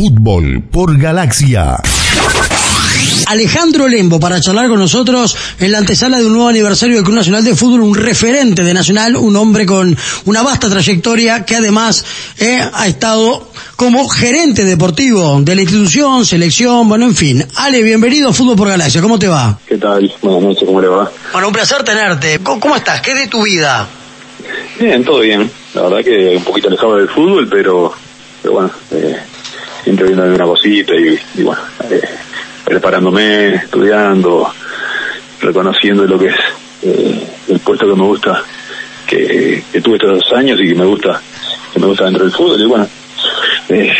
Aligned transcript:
Fútbol 0.00 0.62
por 0.72 0.96
Galaxia. 0.96 1.76
Alejandro 3.26 3.86
Lembo 3.86 4.18
para 4.18 4.40
charlar 4.40 4.70
con 4.70 4.78
nosotros 4.78 5.36
en 5.58 5.72
la 5.72 5.76
antesala 5.76 6.16
de 6.16 6.24
un 6.24 6.32
nuevo 6.32 6.48
aniversario 6.48 6.94
del 6.94 7.04
Club 7.04 7.16
Nacional 7.16 7.44
de 7.44 7.54
Fútbol, 7.54 7.82
un 7.82 7.94
referente 7.94 8.64
de 8.64 8.72
Nacional, 8.72 9.14
un 9.14 9.36
hombre 9.36 9.66
con 9.66 9.94
una 10.24 10.42
vasta 10.42 10.70
trayectoria 10.70 11.44
que 11.44 11.56
además 11.56 12.02
eh, 12.38 12.66
ha 12.72 12.86
estado 12.86 13.50
como 13.76 14.08
gerente 14.08 14.64
deportivo 14.64 15.38
de 15.42 15.54
la 15.54 15.60
institución, 15.60 16.24
selección, 16.24 16.88
bueno, 16.88 17.04
en 17.04 17.14
fin. 17.14 17.46
Ale, 17.56 17.82
bienvenido 17.82 18.30
a 18.30 18.32
Fútbol 18.32 18.56
por 18.56 18.68
Galaxia, 18.68 19.02
¿cómo 19.02 19.18
te 19.18 19.28
va? 19.28 19.58
¿Qué 19.66 19.76
tal? 19.76 20.10
Buenas 20.22 20.42
noches, 20.42 20.64
¿cómo 20.64 20.80
le 20.80 20.88
va? 20.88 21.12
Bueno, 21.32 21.48
un 21.48 21.52
placer 21.52 21.82
tenerte. 21.82 22.38
¿Cómo, 22.38 22.58
cómo 22.58 22.74
estás? 22.74 23.02
¿Qué 23.02 23.10
es 23.10 23.18
de 23.18 23.26
tu 23.26 23.42
vida? 23.42 23.86
Bien, 24.80 25.04
todo 25.04 25.20
bien. 25.20 25.50
La 25.74 25.82
verdad 25.82 26.02
que 26.02 26.38
un 26.38 26.44
poquito 26.44 26.68
alejado 26.68 26.96
del 26.96 27.10
fútbol, 27.10 27.46
pero, 27.50 27.92
pero 28.40 28.54
bueno, 28.54 28.70
eh, 28.92 29.16
siempre 29.82 30.06
viendo 30.06 30.24
alguna 30.24 30.44
cosita 30.44 30.94
y, 30.94 31.18
y 31.34 31.42
bueno, 31.42 31.62
eh, 31.90 32.00
preparándome, 32.64 33.54
estudiando, 33.56 34.52
reconociendo 35.40 36.04
lo 36.04 36.18
que 36.18 36.26
es 36.26 36.36
eh, 36.82 37.28
el 37.48 37.58
puesto 37.60 37.86
que 37.86 37.94
me 37.94 38.06
gusta, 38.06 38.42
que, 39.06 39.62
que 39.72 39.80
tuve 39.80 39.96
estos 39.96 40.18
dos 40.18 40.32
años 40.38 40.58
y 40.60 40.68
que 40.68 40.74
me 40.74 40.84
gusta, 40.84 41.20
que 41.72 41.80
me 41.80 41.86
gusta 41.86 42.04
dentro 42.04 42.24
del 42.24 42.32
fútbol 42.32 42.60
y 42.60 42.66
bueno, 42.66 42.88
eh, 43.68 43.92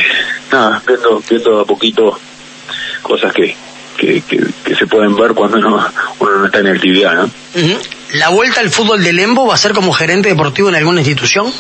nada, 0.52 0.83
viendo, 0.87 1.23
viendo 1.29 1.61
a 1.61 1.65
poquito 1.65 2.19
cosas 3.02 3.33
que, 3.33 3.55
que, 3.97 4.21
que, 4.23 4.41
que 4.65 4.74
se 4.74 4.87
pueden 4.87 5.16
ver 5.16 5.33
cuando 5.33 5.59
uno, 5.59 5.87
uno 6.19 6.30
no 6.38 6.47
está 6.47 6.60
en 6.60 6.69
actividad, 6.69 7.15
¿no? 7.15 7.30
¿La 8.15 8.29
vuelta 8.30 8.60
al 8.60 8.71
fútbol 8.71 9.02
de 9.05 9.12
Lembo 9.12 9.47
va 9.47 9.55
a 9.55 9.59
ser 9.59 9.73
como 9.73 9.93
gerente 9.93 10.29
deportivo 10.29 10.69
en 10.69 10.74
alguna 10.74 11.01
institución? 11.01 11.52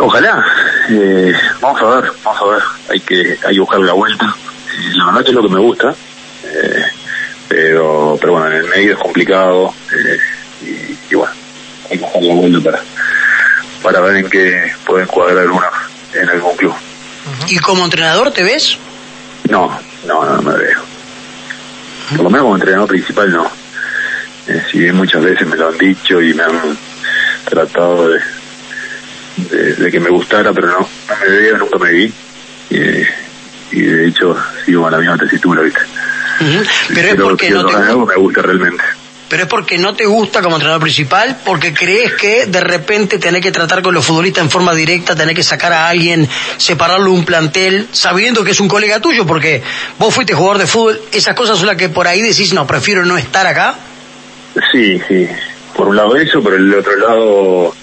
Ojalá, 0.00 0.44
eh, 0.88 1.32
vamos 1.60 1.80
a 1.82 2.00
ver, 2.00 2.12
vamos 2.24 2.42
a 2.42 2.44
ver, 2.54 2.62
hay 2.90 3.00
que, 3.00 3.38
hay 3.46 3.54
que 3.54 3.60
buscar 3.60 3.80
la 3.80 3.92
vuelta. 3.92 4.26
Eh, 4.26 4.92
La 4.94 5.06
verdad 5.06 5.22
que 5.22 5.28
es 5.30 5.34
lo 5.34 5.42
que 5.42 5.48
me 5.54 5.60
gusta, 5.60 5.94
eh, 6.44 6.84
pero, 7.48 8.16
pero 8.20 8.32
bueno, 8.34 8.46
en 8.48 8.52
el 8.64 8.68
medio 8.68 8.92
es 8.94 8.98
complicado 8.98 9.74
eh, 9.92 10.18
y, 10.62 11.12
y 11.12 11.14
bueno, 11.14 11.32
hay 11.90 11.98
que 11.98 12.04
buscar 12.04 12.22
la 12.22 12.34
vuelta 12.34 12.70
para, 12.70 12.82
para 13.82 14.00
ver 14.00 14.16
en 14.16 14.30
qué 14.30 14.72
pueden 14.86 15.06
cuadrar 15.06 15.38
algunos 15.38 15.68
en 16.14 16.28
algún 16.28 16.56
club. 16.56 16.74
¿Y 17.48 17.58
como 17.58 17.84
entrenador 17.84 18.30
te 18.30 18.42
ves? 18.42 18.78
No, 19.48 19.78
no, 20.06 20.24
no 20.24 20.42
me 20.42 20.56
veo. 20.56 20.80
Por 22.10 22.22
lo 22.22 22.30
menos 22.30 22.42
como 22.44 22.56
entrenador 22.56 22.88
principal 22.88 23.30
no. 23.30 23.50
Si 24.70 24.78
bien 24.78 24.96
muchas 24.96 25.22
veces 25.22 25.46
me 25.46 25.56
lo 25.56 25.68
han 25.68 25.76
dicho 25.76 26.22
y 26.22 26.32
me 26.32 26.42
han 26.42 26.78
tratado 27.44 28.08
de, 28.08 28.18
de, 29.50 29.74
de 29.74 29.90
que 29.90 30.00
me 30.00 30.10
gustara, 30.10 30.52
pero 30.52 30.68
no, 30.68 30.78
no 30.78 31.16
me 31.20 31.28
veo, 31.28 31.58
nunca 31.58 31.78
me 31.78 31.92
vi. 31.92 32.12
Eh, 32.70 33.06
y 33.72 33.82
de 33.82 34.08
hecho 34.08 34.36
sigo 34.64 34.82
con 34.82 34.92
la 34.92 34.98
misma 34.98 35.16
tesitura, 35.16 35.62
¿viste? 35.62 35.80
Ujú. 36.40 36.64
Pero 36.94 37.08
es 37.08 37.14
porque 37.20 37.50
no 37.50 37.64
te 37.64 37.76
algo 37.76 38.06
me 38.06 38.16
gusta 38.16 38.42
realmente. 38.42 38.84
Pero 39.28 39.42
es 39.42 39.48
porque 39.48 39.76
no 39.76 39.94
te 39.94 40.06
gusta 40.06 40.40
como 40.40 40.56
entrenador 40.56 40.80
principal, 40.80 41.38
porque 41.44 41.74
crees 41.74 42.14
que 42.14 42.46
de 42.46 42.60
repente 42.60 43.18
tenés 43.18 43.42
que 43.42 43.52
tratar 43.52 43.82
con 43.82 43.92
los 43.92 44.04
futbolistas 44.04 44.42
en 44.42 44.50
forma 44.50 44.74
directa, 44.74 45.14
tenés 45.14 45.34
que 45.34 45.42
sacar 45.42 45.70
a 45.70 45.88
alguien, 45.88 46.26
separarlo 46.56 47.06
de 47.06 47.10
un 47.10 47.24
plantel, 47.26 47.88
sabiendo 47.92 48.42
que 48.42 48.52
es 48.52 48.60
un 48.60 48.68
colega 48.68 49.00
tuyo, 49.00 49.26
porque 49.26 49.62
vos 49.98 50.14
fuiste 50.14 50.32
jugador 50.32 50.58
de 50.58 50.66
fútbol, 50.66 51.00
esas 51.12 51.34
cosas 51.34 51.58
son 51.58 51.66
las 51.66 51.76
que 51.76 51.90
por 51.90 52.06
ahí 52.06 52.22
decís, 52.22 52.54
no, 52.54 52.66
prefiero 52.66 53.04
no 53.04 53.18
estar 53.18 53.46
acá. 53.46 53.74
Sí, 54.72 54.98
sí. 55.06 55.28
Por 55.76 55.88
un 55.88 55.96
lado 55.96 56.16
eso, 56.16 56.42
por 56.42 56.54
el 56.54 56.74
otro 56.74 56.96
lado 56.96 57.74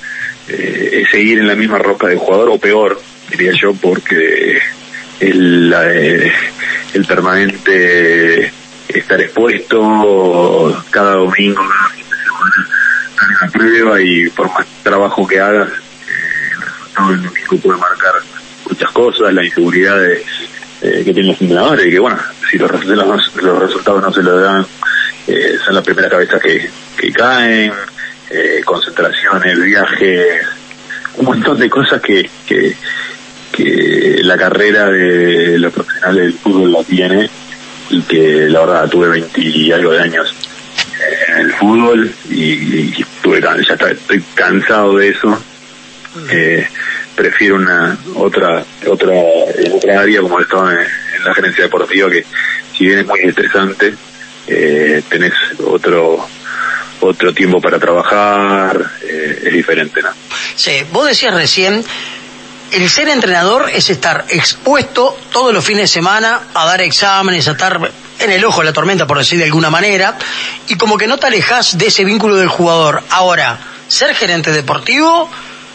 eh, 0.47 1.01
es 1.03 1.09
seguir 1.09 1.39
en 1.39 1.47
la 1.47 1.55
misma 1.55 1.77
roca 1.77 2.07
de 2.07 2.15
jugador, 2.17 2.49
o 2.49 2.57
peor, 2.57 3.01
diría 3.29 3.51
yo, 3.59 3.73
porque 3.73 4.59
el, 5.19 5.73
eh, 5.85 6.31
el 6.93 7.05
permanente 7.05 8.52
estar 8.87 9.19
expuesto 9.21 10.83
cada 10.91 11.15
domingo, 11.15 11.61
cada 11.67 11.89
fin 11.89 12.05
de 12.09 12.17
semana, 12.23 12.67
estar 13.09 13.30
la 13.42 13.47
prueba 13.52 14.02
y 14.02 14.30
por 14.30 14.47
más 14.53 14.65
trabajo 14.83 15.27
que 15.27 15.39
hagas, 15.39 15.70
eh, 15.70 16.52
el 16.53 16.61
resultado 16.61 17.09
del 17.11 17.23
domingo 17.23 17.58
puede 17.58 17.80
marcar 17.80 18.14
muchas 18.70 18.91
cosas, 18.91 19.33
la 19.33 19.43
inseguridad 19.43 19.99
de, 19.99 20.14
eh, 20.81 21.02
que 21.03 21.14
tienen 21.14 21.27
los 21.27 21.41
entrenadores, 21.41 21.87
y 21.87 21.91
que 21.91 21.99
bueno, 21.99 22.17
si 22.49 22.58
los 22.58 22.71
no- 22.86 23.05
los 23.41 23.59
resultados 23.59 24.02
no 24.02 24.14
se 24.14 24.21
lo 24.23 24.39
dan, 24.39 24.65
son 25.65 25.73
las 25.73 25.83
primeras 25.83 26.11
cabezas 26.11 26.39
que, 26.41 26.70
que 26.97 27.11
caen, 27.11 27.73
eh, 28.30 28.61
concentraciones, 28.65 29.61
viajes, 29.61 30.45
un 31.17 31.25
montón 31.25 31.58
de 31.59 31.69
cosas 31.69 32.02
que, 32.02 32.30
que, 32.45 32.75
que 33.52 34.17
la 34.21 34.37
carrera 34.37 34.89
de 34.89 35.58
los 35.59 35.71
profesionales 35.73 36.23
del 36.23 36.33
fútbol 36.33 36.71
la 36.73 36.83
tiene 36.83 37.30
y 37.89 38.02
que 38.02 38.47
la 38.49 38.61
verdad 38.61 38.89
tuve 38.89 39.08
20 39.09 39.41
y 39.41 39.71
algo 39.71 39.91
de 39.91 40.02
años 40.02 40.35
en 41.30 41.37
el 41.37 41.53
fútbol 41.53 42.11
y, 42.30 42.41
y 42.43 42.95
estuve 43.02 43.39
can- 43.41 43.61
ya 43.64 43.73
está- 43.73 43.91
estoy 43.91 44.21
cansado 44.33 44.97
de 44.97 45.09
eso. 45.09 45.39
Eh, 46.31 46.67
prefiero 47.15 47.55
una 47.55 47.97
otra 48.15 48.64
otra 48.87 49.11
otra 49.73 49.99
área 50.02 50.21
como 50.21 50.39
estaba 50.39 50.73
en, 50.73 50.80
en 50.80 51.23
la 51.25 51.33
gerencia 51.33 51.64
deportiva 51.65 52.09
que 52.09 52.25
si 52.77 52.85
bien 52.87 52.99
es 52.99 53.05
muy 53.08 53.19
estresante 53.21 53.93
eh, 54.47 55.02
tenés 55.09 55.33
otro 55.65 56.25
otro 57.02 57.33
tiempo 57.33 57.61
para 57.61 57.80
trabajar 57.80 58.80
eh, 59.04 59.42
es 59.45 59.54
diferente 59.54 60.02
no 60.02 60.10
Sí, 60.56 60.86
vos 60.92 61.06
decías 61.06 61.33
recién, 61.33 61.83
el 62.72 62.89
ser 62.89 63.10
entrenador 63.10 63.70
es 63.73 63.89
estar 63.89 64.26
expuesto 64.30 65.17
todos 65.32 65.54
los 65.54 65.64
fines 65.64 65.83
de 65.83 65.88
semana 65.88 66.42
a 66.54 66.66
dar 66.66 66.82
exámenes, 66.82 67.48
a 67.48 67.52
estar 67.52 67.92
en 68.20 68.32
el 68.32 68.44
ojo 68.45 68.61
de 68.61 68.66
la 68.66 68.73
tormenta, 68.73 69.06
por 69.06 69.17
decir 69.17 69.38
de 69.38 69.45
alguna 69.45 69.70
manera, 69.70 70.17
y 70.67 70.76
como 70.76 70.98
que 70.98 71.08
no 71.08 71.17
te 71.17 71.28
alejas 71.28 71.78
de 71.78 71.88
ese 71.88 72.06
vínculo 72.06 72.38
del 72.38 72.48
jugador. 72.48 73.04
Ahora, 73.10 73.60
ser 73.88 74.16
gerente 74.16 74.52
deportivo 74.52 75.30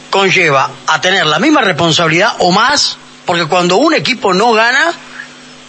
conlleva 0.09 0.71
a 0.87 1.01
tener 1.01 1.27
la 1.27 1.39
misma 1.39 1.61
responsabilidad 1.61 2.35
o 2.39 2.51
más, 2.51 2.97
porque 3.27 3.47
cuando 3.47 3.77
un 3.77 3.95
equipo 3.95 4.33
no 4.33 4.53
gana, 4.53 4.93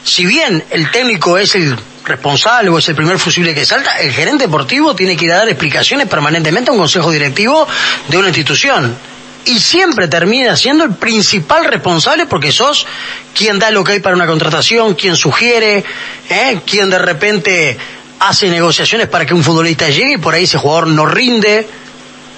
si 0.04 0.26
bien 0.26 0.64
el 0.70 0.90
técnico 0.90 1.38
es 1.38 1.54
el 1.56 1.78
responsable 2.06 2.70
o 2.70 2.78
es 2.78 2.90
el 2.90 2.96
primer 2.96 3.20
fusible 3.20 3.54
que 3.54 3.66
salta, 3.66 4.00
el 4.00 4.12
gerente 4.12 4.46
deportivo 4.46 4.96
tiene 4.96 5.16
que 5.16 5.26
ir 5.26 5.34
a 5.34 5.38
dar 5.38 5.50
explicaciones 5.50 6.08
permanentemente 6.08 6.70
a 6.70 6.74
un 6.74 6.80
consejo 6.80 7.12
directivo 7.12 7.68
de 8.08 8.18
una 8.18 8.28
institución. 8.28 8.96
Y 9.44 9.60
siempre 9.60 10.08
termina 10.08 10.56
siendo 10.56 10.84
el 10.84 10.94
principal 10.94 11.66
responsable 11.66 12.28
porque 12.28 12.52
sos 12.52 12.86
quien 13.34 13.58
da 13.58 13.72
lo 13.72 13.84
que 13.84 13.94
hay 13.94 14.00
para 14.00 14.16
una 14.16 14.28
contratación, 14.28 14.94
quien 14.94 15.16
sugiere, 15.16 15.84
¿eh? 16.30 16.62
quien 16.66 16.90
de 16.92 17.00
repente 17.00 17.78
hace 18.20 18.50
negociaciones 18.50 19.08
para 19.08 19.26
que 19.26 19.34
un 19.34 19.44
futbolista 19.44 19.90
llegue 19.90 20.14
y 20.14 20.18
por 20.18 20.36
ahí 20.36 20.44
ese 20.44 20.60
jugador 20.60 20.88
no 20.88 21.08
rinde. 21.08 21.68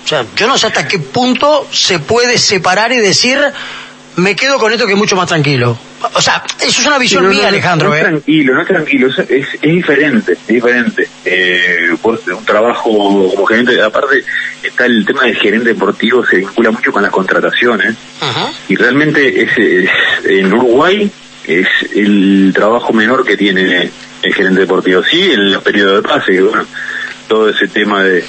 O 0.03 0.07
sea, 0.07 0.25
yo 0.35 0.47
no 0.47 0.57
sé 0.57 0.67
hasta 0.67 0.87
qué 0.87 0.99
punto 0.99 1.67
se 1.71 1.99
puede 1.99 2.37
separar 2.37 2.93
y 2.93 2.97
decir, 2.97 3.39
me 4.15 4.35
quedo 4.35 4.57
con 4.57 4.71
esto 4.71 4.85
que 4.85 4.93
es 4.93 4.97
mucho 4.97 5.17
más 5.17 5.27
tranquilo. 5.27 5.77
O 6.13 6.21
sea, 6.21 6.43
eso 6.59 6.81
es 6.81 6.85
una 6.87 6.97
visión 6.97 7.23
no, 7.23 7.29
mía, 7.29 7.43
no, 7.43 7.47
Alejandro. 7.49 7.89
No, 7.89 7.95
es 7.95 8.01
¿eh? 8.01 8.05
tranquilo, 8.05 8.53
no 8.55 8.61
es 8.61 8.67
tranquilo, 8.67 9.07
es, 9.07 9.19
es, 9.19 9.47
es 9.55 9.61
diferente, 9.61 10.33
es 10.33 10.47
diferente. 10.47 11.07
Eh, 11.25 11.89
vos, 12.01 12.19
un 12.27 12.45
trabajo 12.45 12.89
como 13.33 13.45
gerente, 13.45 13.81
aparte 13.81 14.23
está 14.61 14.85
el 14.85 15.05
tema 15.05 15.23
del 15.23 15.35
gerente 15.35 15.69
deportivo, 15.69 16.25
se 16.25 16.37
vincula 16.37 16.71
mucho 16.71 16.91
con 16.91 17.01
las 17.03 17.11
contrataciones 17.11 17.95
Ajá. 18.21 18.51
y 18.69 18.75
realmente 18.75 19.43
es, 19.43 19.57
es- 19.57 19.89
en 20.25 20.53
Uruguay 20.53 21.09
es 21.45 21.67
el 21.95 22.51
trabajo 22.55 22.93
menor 22.93 23.25
que 23.25 23.35
tiene 23.37 23.89
el 24.21 24.33
gerente 24.33 24.61
deportivo. 24.61 25.03
Sí, 25.03 25.31
en 25.31 25.51
los 25.51 25.63
periodos 25.63 26.01
de 26.03 26.09
pase, 26.09 26.31
que 26.31 26.41
bueno, 26.41 26.65
todo 27.27 27.49
ese 27.49 27.67
tema 27.67 28.03
de, 28.03 28.13
de, 28.15 28.25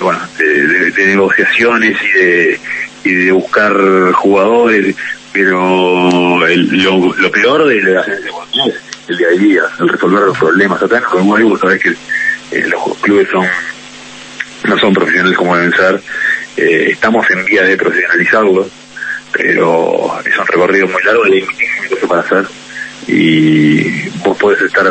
bueno, 0.00 0.20
de, 0.38 0.44
de- 0.66 0.90
de 0.92 1.06
negociaciones 1.06 1.96
y 2.02 2.18
de, 2.18 2.60
y 3.04 3.10
de 3.14 3.32
buscar 3.32 3.72
jugadores, 4.12 4.94
pero 5.36 6.38
lo, 6.40 7.14
lo 7.14 7.30
peor 7.30 7.66
de 7.66 7.82
la 7.82 8.00
agencia 8.00 8.30
es 8.54 8.74
el 9.08 9.18
día 9.18 9.26
a 9.28 9.30
día, 9.32 9.62
el 9.80 9.88
resolver 9.90 10.22
los 10.22 10.38
problemas. 10.38 10.82
Acá 10.82 10.96
en 10.96 11.04
Uruguay 11.04 11.42
vos 11.44 11.60
sabés 11.60 11.82
que 11.82 11.90
eh, 11.90 12.66
los 12.68 12.96
clubes 13.02 13.28
son 13.28 13.46
no 14.64 14.78
son 14.78 14.94
profesionales 14.94 15.36
como 15.36 15.54
deben 15.54 15.72
ser, 15.74 16.00
eh, 16.56 16.88
estamos 16.90 17.30
en 17.30 17.44
vía 17.44 17.64
de 17.64 17.76
profesionalizarlos, 17.76 18.68
pero 19.30 20.18
es 20.24 20.38
un 20.38 20.46
recorrido 20.46 20.88
muy 20.88 21.02
largo 21.02 21.26
y 21.26 21.34
hay 21.34 21.42
muchísimas 21.42 21.88
cosas 21.90 22.08
para 22.08 22.20
hacer 22.22 22.46
y 23.06 24.08
vos 24.24 24.38
podés 24.38 24.62
estar 24.62 24.86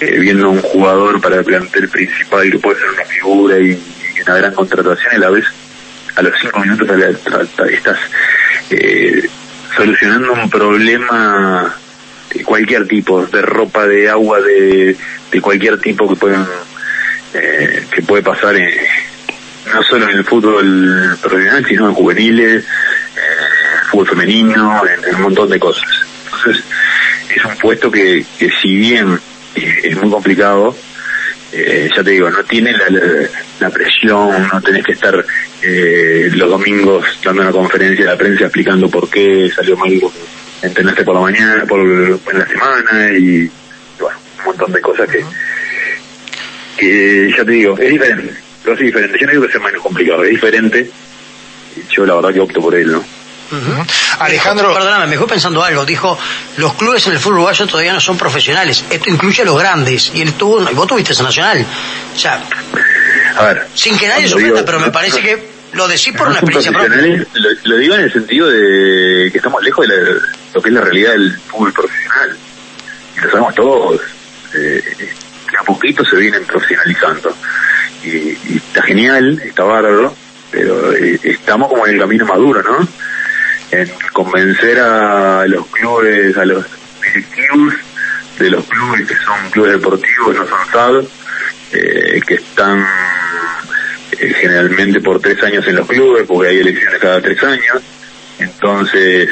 eh, 0.00 0.18
viendo 0.20 0.48
a 0.48 0.50
un 0.50 0.60
jugador 0.60 1.18
para 1.18 1.36
el 1.36 1.44
plantel 1.44 1.88
principal 1.88 2.50
que 2.50 2.58
puede 2.58 2.78
ser 2.78 2.90
una 2.90 3.04
figura 3.06 3.58
y, 3.58 3.70
y 3.70 4.20
una 4.20 4.36
gran 4.36 4.54
contratación 4.54 5.12
y 5.14 5.16
a 5.16 5.18
la 5.20 5.30
vez 5.30 5.46
a 6.16 6.22
los 6.22 6.32
cinco 6.40 6.60
minutos 6.60 6.88
estás 7.70 7.98
eh, 8.70 9.28
solucionando 9.76 10.32
un 10.32 10.50
problema 10.50 11.74
de 12.34 12.44
cualquier 12.44 12.86
tipo, 12.86 13.24
de 13.26 13.42
ropa, 13.42 13.86
de 13.86 14.08
agua, 14.08 14.40
de, 14.40 14.96
de 15.30 15.40
cualquier 15.40 15.78
tipo 15.80 16.08
que 16.08 16.16
puedan 16.16 16.46
eh, 17.34 17.84
que 17.92 18.02
puede 18.02 18.22
pasar 18.22 18.56
en- 18.56 18.70
no 19.72 19.82
solo 19.84 20.08
en 20.08 20.16
el 20.18 20.24
fútbol 20.24 21.16
profesional, 21.22 21.64
sino 21.66 21.88
en 21.88 21.94
juveniles, 21.94 22.64
eh, 22.64 23.86
fútbol 23.90 24.08
femenino, 24.08 24.82
en, 25.06 25.14
un 25.16 25.22
montón 25.22 25.48
de 25.48 25.60
cosas. 25.60 25.88
Entonces, 26.24 26.64
es 27.36 27.44
un 27.44 27.56
puesto 27.56 27.90
que, 27.90 28.24
que 28.38 28.50
si 28.60 28.74
bien 28.76 29.20
es 29.54 29.96
muy 29.96 30.10
complicado, 30.10 30.76
eh, 31.52 31.88
ya 31.94 32.02
te 32.02 32.10
digo, 32.10 32.30
no 32.30 32.44
tiene 32.44 32.72
la, 32.72 32.86
la, 33.58 33.70
presión, 33.70 34.48
no 34.52 34.60
tenés 34.62 34.84
que 34.84 34.92
estar 34.92 35.24
eh, 35.62 36.30
los 36.32 36.48
domingos 36.48 37.04
dando 37.24 37.42
una 37.42 37.50
conferencia 37.50 38.04
de 38.04 38.10
la 38.10 38.16
prensa 38.16 38.44
explicando 38.44 38.88
por 38.88 39.08
qué 39.10 39.50
salió 39.54 39.76
mal 39.76 39.92
entrenarte 40.62 41.04
por 41.04 41.14
la 41.14 41.20
mañana, 41.22 41.64
por, 41.66 41.80
en 41.80 42.38
la 42.38 42.46
semana 42.46 43.12
y 43.12 43.50
bueno, 43.98 44.18
un 44.38 44.44
montón 44.44 44.72
de 44.72 44.80
cosas 44.80 45.08
que, 45.08 45.24
que 46.76 47.30
ya 47.36 47.44
te 47.44 47.50
digo, 47.50 47.76
es 47.78 47.90
diferente, 47.90 48.34
pero 48.62 48.74
es 48.74 48.80
diferente. 48.80 49.18
Yo 49.18 49.26
no 49.26 49.32
digo 49.32 49.46
que 49.46 49.52
sea 49.52 49.60
menos 49.60 49.82
complicado, 49.82 50.24
es 50.24 50.30
diferente. 50.30 50.90
Yo 51.90 52.06
la 52.06 52.14
verdad 52.14 52.32
que 52.32 52.40
opto 52.40 52.60
por 52.60 52.74
él, 52.74 52.92
¿no? 52.92 53.04
Alejandro. 54.18 54.72
Perdóname, 54.74 55.06
me 55.06 55.18
fue 55.18 55.26
pensando 55.26 55.62
algo. 55.62 55.84
Dijo, 55.84 56.18
los 56.56 56.74
clubes 56.74 57.06
en 57.06 57.14
el 57.14 57.18
fútbol 57.18 57.34
uruguayo 57.34 57.66
todavía 57.66 57.92
no 57.92 58.00
son 58.00 58.16
profesionales. 58.16 58.84
Esto 58.90 59.10
incluye 59.10 59.42
a 59.42 59.44
los 59.44 59.58
grandes. 59.58 60.12
Y 60.14 60.22
él 60.22 60.28
estuvo, 60.28 60.60
y 60.70 60.74
vos 60.74 60.86
tuviste 60.86 61.12
ese 61.12 61.22
nacional. 61.22 61.64
O 62.14 62.18
sea, 62.18 62.42
a 63.36 63.44
ver, 63.44 63.66
sin 63.74 63.96
que 63.98 64.08
nadie 64.08 64.28
sorprenda, 64.28 64.64
pero 64.64 64.80
me 64.80 64.90
parece 64.90 65.20
que 65.20 65.50
lo 65.72 65.86
decís 65.88 66.12
por 66.16 66.28
una 66.28 66.38
experiencia 66.38 66.72
propia. 66.72 67.26
Lo, 67.64 67.76
digo 67.76 67.94
en 67.94 68.00
el 68.02 68.12
sentido 68.12 68.48
de 68.48 69.30
que 69.30 69.38
estamos 69.38 69.62
lejos 69.62 69.86
de 69.86 69.96
lo 70.54 70.62
que 70.62 70.68
es 70.68 70.74
la 70.74 70.80
realidad 70.80 71.12
del 71.12 71.38
fútbol 71.38 71.72
profesional. 71.72 72.36
Y 73.16 73.20
lo 73.20 73.30
sabemos 73.30 73.54
todos. 73.54 74.00
Eh, 74.54 74.82
que 75.48 75.56
a 75.56 75.62
poquito 75.62 76.04
se 76.04 76.16
vienen 76.16 76.44
profesionalizando. 76.44 77.34
Y, 78.04 78.08
y 78.08 78.56
está 78.56 78.82
genial, 78.82 79.40
está 79.44 79.64
bárbaro, 79.64 80.14
pero 80.50 80.92
eh, 80.94 81.18
estamos 81.22 81.68
como 81.68 81.86
en 81.86 81.94
el 81.94 82.00
camino 82.00 82.24
maduro, 82.24 82.62
¿no? 82.62 82.88
En 83.70 83.88
convencer 84.12 84.78
a 84.80 85.46
los 85.46 85.66
clubes, 85.66 86.36
a 86.36 86.44
los 86.44 86.64
directivos 87.02 87.74
de 88.38 88.50
los 88.50 88.64
clubes 88.64 89.06
que 89.06 89.16
son 89.16 89.50
clubes 89.50 89.72
deportivos, 89.72 90.36
no 90.36 90.46
son 90.46 90.58
SAD, 90.72 91.04
eh, 91.72 92.20
que 92.26 92.34
están 92.34 92.86
eh, 94.18 94.34
generalmente 94.40 95.00
por 95.00 95.20
tres 95.20 95.42
años 95.42 95.66
en 95.66 95.76
los 95.76 95.86
clubes, 95.86 96.24
porque 96.26 96.48
hay 96.48 96.58
elecciones 96.58 96.98
cada 97.00 97.20
tres 97.20 97.42
años. 97.42 97.82
Entonces, 98.38 99.28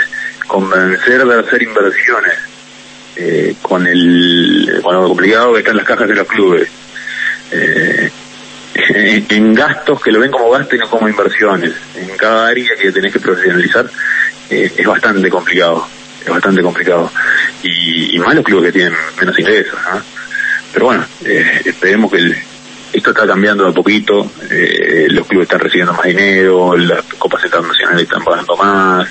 convencer 0.47 1.25
de 1.25 1.41
hacer 1.41 1.63
inversiones 1.63 2.35
eh, 3.17 3.55
con 3.63 3.87
el 3.87 4.81
con 4.83 4.95
lo 4.95 5.09
complicado 5.09 5.53
que 5.53 5.61
están 5.61 5.77
las 5.77 5.87
cajas 5.87 6.09
de 6.09 6.15
los 6.15 6.27
clubes, 6.27 6.69
eh, 7.51 8.11
en, 9.29 9.55
gastos 9.55 10.01
que 10.01 10.13
lo 10.13 10.21
ven 10.21 10.31
como 10.31 10.51
gastos 10.51 10.75
y 10.75 10.79
no 10.79 10.89
como 10.89 11.09
inversiones, 11.09 11.73
en 11.97 12.17
cada 12.17 12.49
área 12.49 12.71
que 12.81 12.93
tenés 12.93 13.13
que 13.13 13.21
profesionalizar, 13.21 13.91
eh, 14.51 14.73
es 14.77 14.87
bastante 14.87 15.29
complicado, 15.29 15.87
es 16.23 16.29
bastante 16.29 16.63
complicado. 16.63 17.11
Y, 17.63 18.19
más 18.19 18.35
los 18.35 18.45
clubes 18.45 18.67
que 18.67 18.73
tienen 18.73 18.95
menos 19.19 19.39
ingresos, 19.39 19.79
Pero 20.73 20.87
bueno, 20.87 21.05
eh, 21.25 21.63
esperemos 21.65 22.11
que 22.11 22.19
esto 22.93 23.11
está 23.11 23.27
cambiando 23.27 23.65
de 23.65 23.71
a 23.71 23.73
poquito, 23.73 24.31
eh, 24.51 25.07
los 25.11 25.27
clubes 25.27 25.47
están 25.47 25.61
recibiendo 25.61 25.93
más 25.93 26.07
dinero, 26.07 26.77
las 26.77 27.05
copas 27.19 27.45
internacionales 27.45 28.03
están 28.03 28.25
pagando 28.25 28.57
más, 28.57 29.09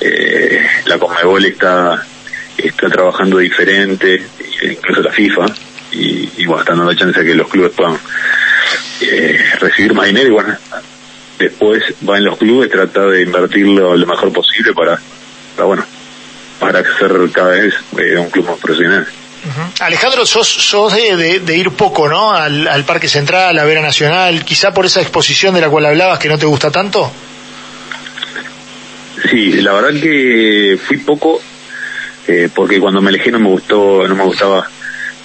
eh, 0.00 0.66
la 0.86 0.98
Conmebol 0.98 1.44
está, 1.44 2.02
está 2.56 2.88
trabajando 2.88 3.38
diferente, 3.38 4.24
incluso 4.62 5.02
la 5.02 5.12
FIFA, 5.12 5.44
y, 5.92 6.30
y 6.38 6.46
bueno, 6.46 6.62
están 6.62 6.78
dando 6.78 6.94
chance 6.94 7.20
a 7.20 7.24
que 7.24 7.34
los 7.34 7.48
clubes 7.48 7.72
puedan 7.72 7.98
recibir 9.60 9.92
más 9.92 10.06
dinero 10.06 10.28
y 10.28 10.32
bueno, 10.32 10.56
después 11.38 11.82
va 12.08 12.18
en 12.18 12.24
los 12.24 12.38
clubes 12.38 12.70
tratar 12.70 13.10
de 13.10 13.22
invertirlo 13.22 13.96
lo 13.96 14.06
mejor 14.06 14.32
posible 14.32 14.72
para, 14.72 14.98
para 15.56 15.66
bueno, 15.66 15.84
para 16.58 16.82
ser 16.98 17.12
cada 17.32 17.50
vez 17.50 17.74
eh, 17.98 18.16
un 18.18 18.30
club 18.30 18.46
más 18.46 18.58
profesional. 18.58 19.06
Alejandro, 19.80 20.24
sos, 20.24 20.48
sos 20.48 20.94
de, 20.94 21.40
de, 21.40 21.56
ir 21.56 21.70
poco, 21.72 22.08
¿no? 22.08 22.32
Al, 22.32 22.66
al, 22.66 22.84
Parque 22.84 23.08
Central, 23.08 23.58
a 23.58 23.64
Vera 23.64 23.82
Nacional, 23.82 24.42
quizá 24.42 24.72
por 24.72 24.86
esa 24.86 25.02
exposición 25.02 25.54
de 25.54 25.60
la 25.60 25.68
cual 25.68 25.84
hablabas 25.84 26.18
que 26.18 26.30
no 26.30 26.38
te 26.38 26.46
gusta 26.46 26.70
tanto. 26.70 27.12
Sí, 29.30 29.52
la 29.60 29.74
verdad 29.74 30.00
que 30.00 30.78
fui 30.82 30.96
poco, 30.98 31.40
eh, 32.26 32.48
porque 32.54 32.80
cuando 32.80 33.02
me 33.02 33.10
alejé 33.10 33.30
no 33.30 33.38
me 33.38 33.48
gustó, 33.48 34.08
no 34.08 34.14
me 34.14 34.24
gustaba 34.24 34.66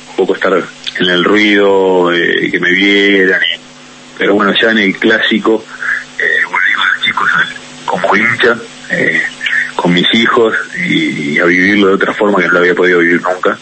un 0.09 0.15
poco 0.17 0.35
estar 0.35 0.53
en 0.53 1.05
el 1.05 1.23
ruido, 1.23 2.13
eh, 2.13 2.50
que 2.51 2.59
me 2.59 2.71
vieran, 2.71 3.39
pero 4.17 4.35
bueno, 4.35 4.53
ya 4.62 4.71
en 4.71 4.79
el 4.79 4.97
clásico 4.97 5.63
eh, 6.19 6.42
a 6.45 6.95
los 6.95 7.06
chicos 7.06 7.30
como 7.86 8.16
hincha, 8.16 8.56
eh, 8.92 9.21
con 9.75 9.94
mis 9.94 10.06
hijos 10.13 10.54
y, 10.77 11.39
a 11.39 11.45
vivirlo 11.45 11.88
de 11.88 11.94
otra 11.94 12.13
forma 12.13 12.39
que 12.39 12.48
no 12.48 12.54
lo 12.54 12.60
había 12.60 12.75
podido 12.75 13.00
vivir 13.00 13.21
nunca. 13.21 13.57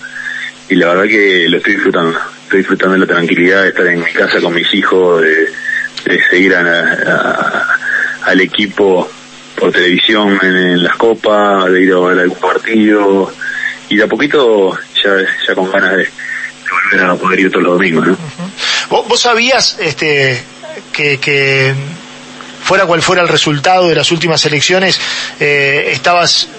Y 0.69 0.75
la 0.75 0.87
verdad 0.87 1.03
que 1.03 1.47
lo 1.49 1.57
estoy 1.57 1.73
disfrutando. 1.73 2.17
Estoy 2.43 2.59
disfrutando 2.59 2.93
de 2.93 2.99
la 2.99 3.05
tranquilidad 3.05 3.63
de 3.63 3.69
estar 3.69 3.87
en 3.87 3.99
mi 3.99 4.11
casa 4.11 4.41
con 4.41 4.53
mis 4.53 4.73
hijos, 4.73 5.21
de, 5.21 5.49
seguir 6.29 6.55
al 6.55 8.41
equipo 8.41 9.09
por 9.55 9.71
televisión 9.71 10.39
en, 10.41 10.83
las 10.83 10.95
copas, 10.95 11.71
de 11.71 11.83
ir 11.83 11.93
a 11.93 11.99
ver 11.99 12.19
algún 12.19 12.39
partido. 12.39 13.31
Y 13.89 13.97
de 13.97 14.03
a 14.03 14.07
poquito 14.07 14.77
ya, 15.03 15.55
con 15.55 15.71
ganas 15.71 15.97
de, 15.97 16.09
volver 16.91 17.05
a 17.05 17.15
poder 17.15 17.39
ir 17.39 17.51
todos 17.51 17.63
los 17.63 17.73
domingos, 17.73 18.07
¿no? 18.07 18.17
¿Vos, 18.89 19.21
sabías 19.21 19.77
este, 19.79 20.41
que 20.91 21.75
fuera 22.67 22.85
cual 22.85 23.01
fuera 23.01 23.21
el 23.21 23.29
resultado 23.29 23.87
de 23.87 23.95
las 23.95 24.11
últimas 24.11 24.45
elecciones, 24.45 24.99
eh, 25.39 25.87
estabas 25.93 26.49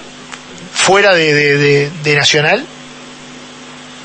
fuera 0.72 1.12
de, 1.12 1.90
de, 2.02 2.16
Nacional? 2.16 2.64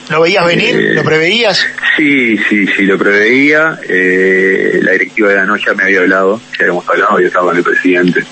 ¿Lo 0.09 0.19
veías 0.19 0.45
venir? 0.45 0.75
Eh, 0.75 0.93
¿Lo 0.95 1.03
preveías? 1.05 1.65
Sí, 1.95 2.37
sí, 2.49 2.67
sí, 2.67 2.83
lo 2.83 2.97
preveía. 2.97 3.79
Eh, 3.87 4.81
la 4.81 4.91
directiva 4.91 5.29
de 5.29 5.35
la 5.35 5.45
noche 5.45 5.73
me 5.75 5.83
había 5.83 6.01
hablado, 6.01 6.41
ya 6.59 6.65
habíamos 6.65 6.89
hablado, 6.89 7.21
yo 7.21 7.27
estaba 7.27 7.45
con 7.45 7.57
el 7.57 7.63
presidente, 7.63 8.25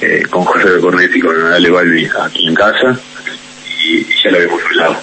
eh, 0.00 0.22
con 0.30 0.44
José 0.44 0.70
de 0.70 0.80
Cornetti 0.80 1.18
y 1.18 1.20
con 1.20 1.52
Ale 1.52 1.70
Balbi 1.70 2.08
aquí 2.22 2.46
en 2.46 2.54
casa, 2.54 2.96
y, 3.84 4.06
ya 4.22 4.30
lo 4.30 4.36
habíamos 4.36 4.62
hablado. 4.66 4.96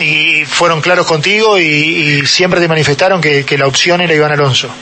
¿Y 0.00 0.44
fueron 0.44 0.80
claros 0.80 1.06
contigo 1.06 1.56
y, 1.56 2.26
siempre 2.26 2.60
te 2.60 2.66
manifestaron 2.66 3.20
que, 3.20 3.44
que 3.44 3.56
la 3.56 3.68
opción 3.68 4.00
era 4.00 4.12
Iván 4.12 4.32
Alonso? 4.32 4.74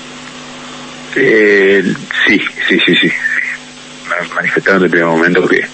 Eh, 1.17 1.83
sí, 2.27 2.41
sí, 2.69 2.79
sí, 2.85 2.95
sí. 2.95 3.13
Manifestaron 4.35 4.83
desde 4.83 4.87
el 4.87 4.91
primer 4.91 5.09
momento 5.09 5.49
que, 5.49 5.67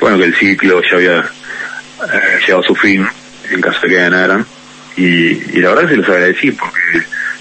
bueno, 0.00 0.18
que 0.18 0.24
el 0.24 0.34
ciclo 0.36 0.80
ya 0.82 0.96
había 0.96 1.18
eh, 1.18 2.38
llegado 2.40 2.60
a 2.60 2.66
su 2.66 2.74
fin 2.74 3.06
en 3.50 3.60
caso 3.60 3.80
de 3.82 3.88
que 3.88 3.94
ganaran. 3.96 4.46
Y, 4.96 5.58
y 5.58 5.60
la 5.60 5.74
verdad 5.74 5.90
se 5.90 5.96
los 5.96 6.08
agradecí 6.08 6.52
porque 6.52 6.80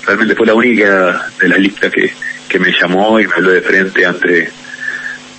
realmente 0.05 0.35
fue 0.35 0.47
la 0.47 0.55
única 0.55 1.29
de 1.39 1.47
las 1.47 1.59
listas 1.59 1.91
que, 1.91 2.11
que 2.49 2.59
me 2.59 2.71
llamó 2.71 3.19
y 3.19 3.27
me 3.27 3.35
habló 3.35 3.51
de 3.51 3.61
frente 3.61 4.05
antes 4.05 4.31
de 4.31 4.51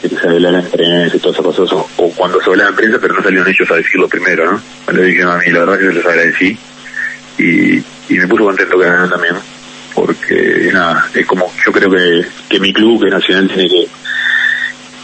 que 0.09 0.16
se 0.16 0.28
hablara 0.28 0.61
en 0.61 0.71
prensa 0.71 1.16
y 1.16 1.18
todas 1.18 1.38
esas 1.38 1.56
cosas, 1.56 1.73
o, 1.97 2.11
cuando 2.11 2.40
se 2.40 2.50
hablaba 2.50 2.71
en 2.71 2.76
prensa, 2.76 2.99
pero 3.00 3.14
no 3.14 3.23
salieron 3.23 3.49
ellos 3.49 3.71
a 3.71 3.76
decirlo 3.76 4.06
primero, 4.06 4.52
¿no? 4.52 4.62
Cuando 4.85 5.02
dijeron 5.02 5.33
a 5.33 5.38
mí, 5.38 5.50
la 5.50 5.61
verdad 5.61 5.78
que 5.78 5.87
se 5.87 5.92
los 5.94 6.06
agradecí 6.06 6.59
y, 7.38 7.76
y 8.09 8.18
me 8.18 8.28
puso 8.28 8.44
contento 8.44 8.78
que 8.78 8.85
ganaran 8.85 9.11
también 9.11 9.35
porque 9.94 10.70
nada, 10.72 11.08
es 11.14 11.26
como 11.26 11.52
yo 11.64 11.72
creo 11.72 11.90
que, 11.90 12.26
que 12.48 12.60
mi 12.60 12.72
club, 12.72 13.04
que 13.04 13.10
Nacional, 13.10 13.48
tiene 13.48 13.68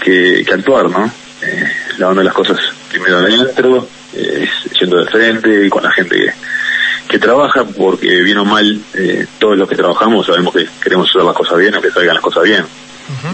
que, 0.00 0.44
que, 0.44 0.52
actuar, 0.52 0.90
¿no? 0.90 1.10
Eh, 1.42 1.72
lavando 1.98 2.22
las 2.22 2.34
cosas 2.34 2.58
primero 2.90 3.18
adentro, 3.18 3.88
eh, 4.14 4.48
yendo 4.78 4.98
de 4.98 5.10
frente 5.10 5.66
y 5.66 5.70
con 5.70 5.84
la 5.84 5.92
gente 5.92 6.16
que, 6.16 6.32
que 7.08 7.18
trabaja, 7.18 7.64
porque 7.64 8.22
bien 8.22 8.38
o 8.38 8.44
mal, 8.44 8.80
eh, 8.94 9.26
todos 9.38 9.56
los 9.56 9.68
que 9.68 9.76
trabajamos 9.76 10.26
sabemos 10.26 10.52
que 10.54 10.66
queremos 10.82 11.08
hacer 11.08 11.22
las 11.22 11.34
cosas 11.34 11.58
bien, 11.58 11.74
aunque 11.74 11.90
salgan 11.90 12.14
las 12.14 12.22
cosas 12.22 12.42
bien. 12.42 12.64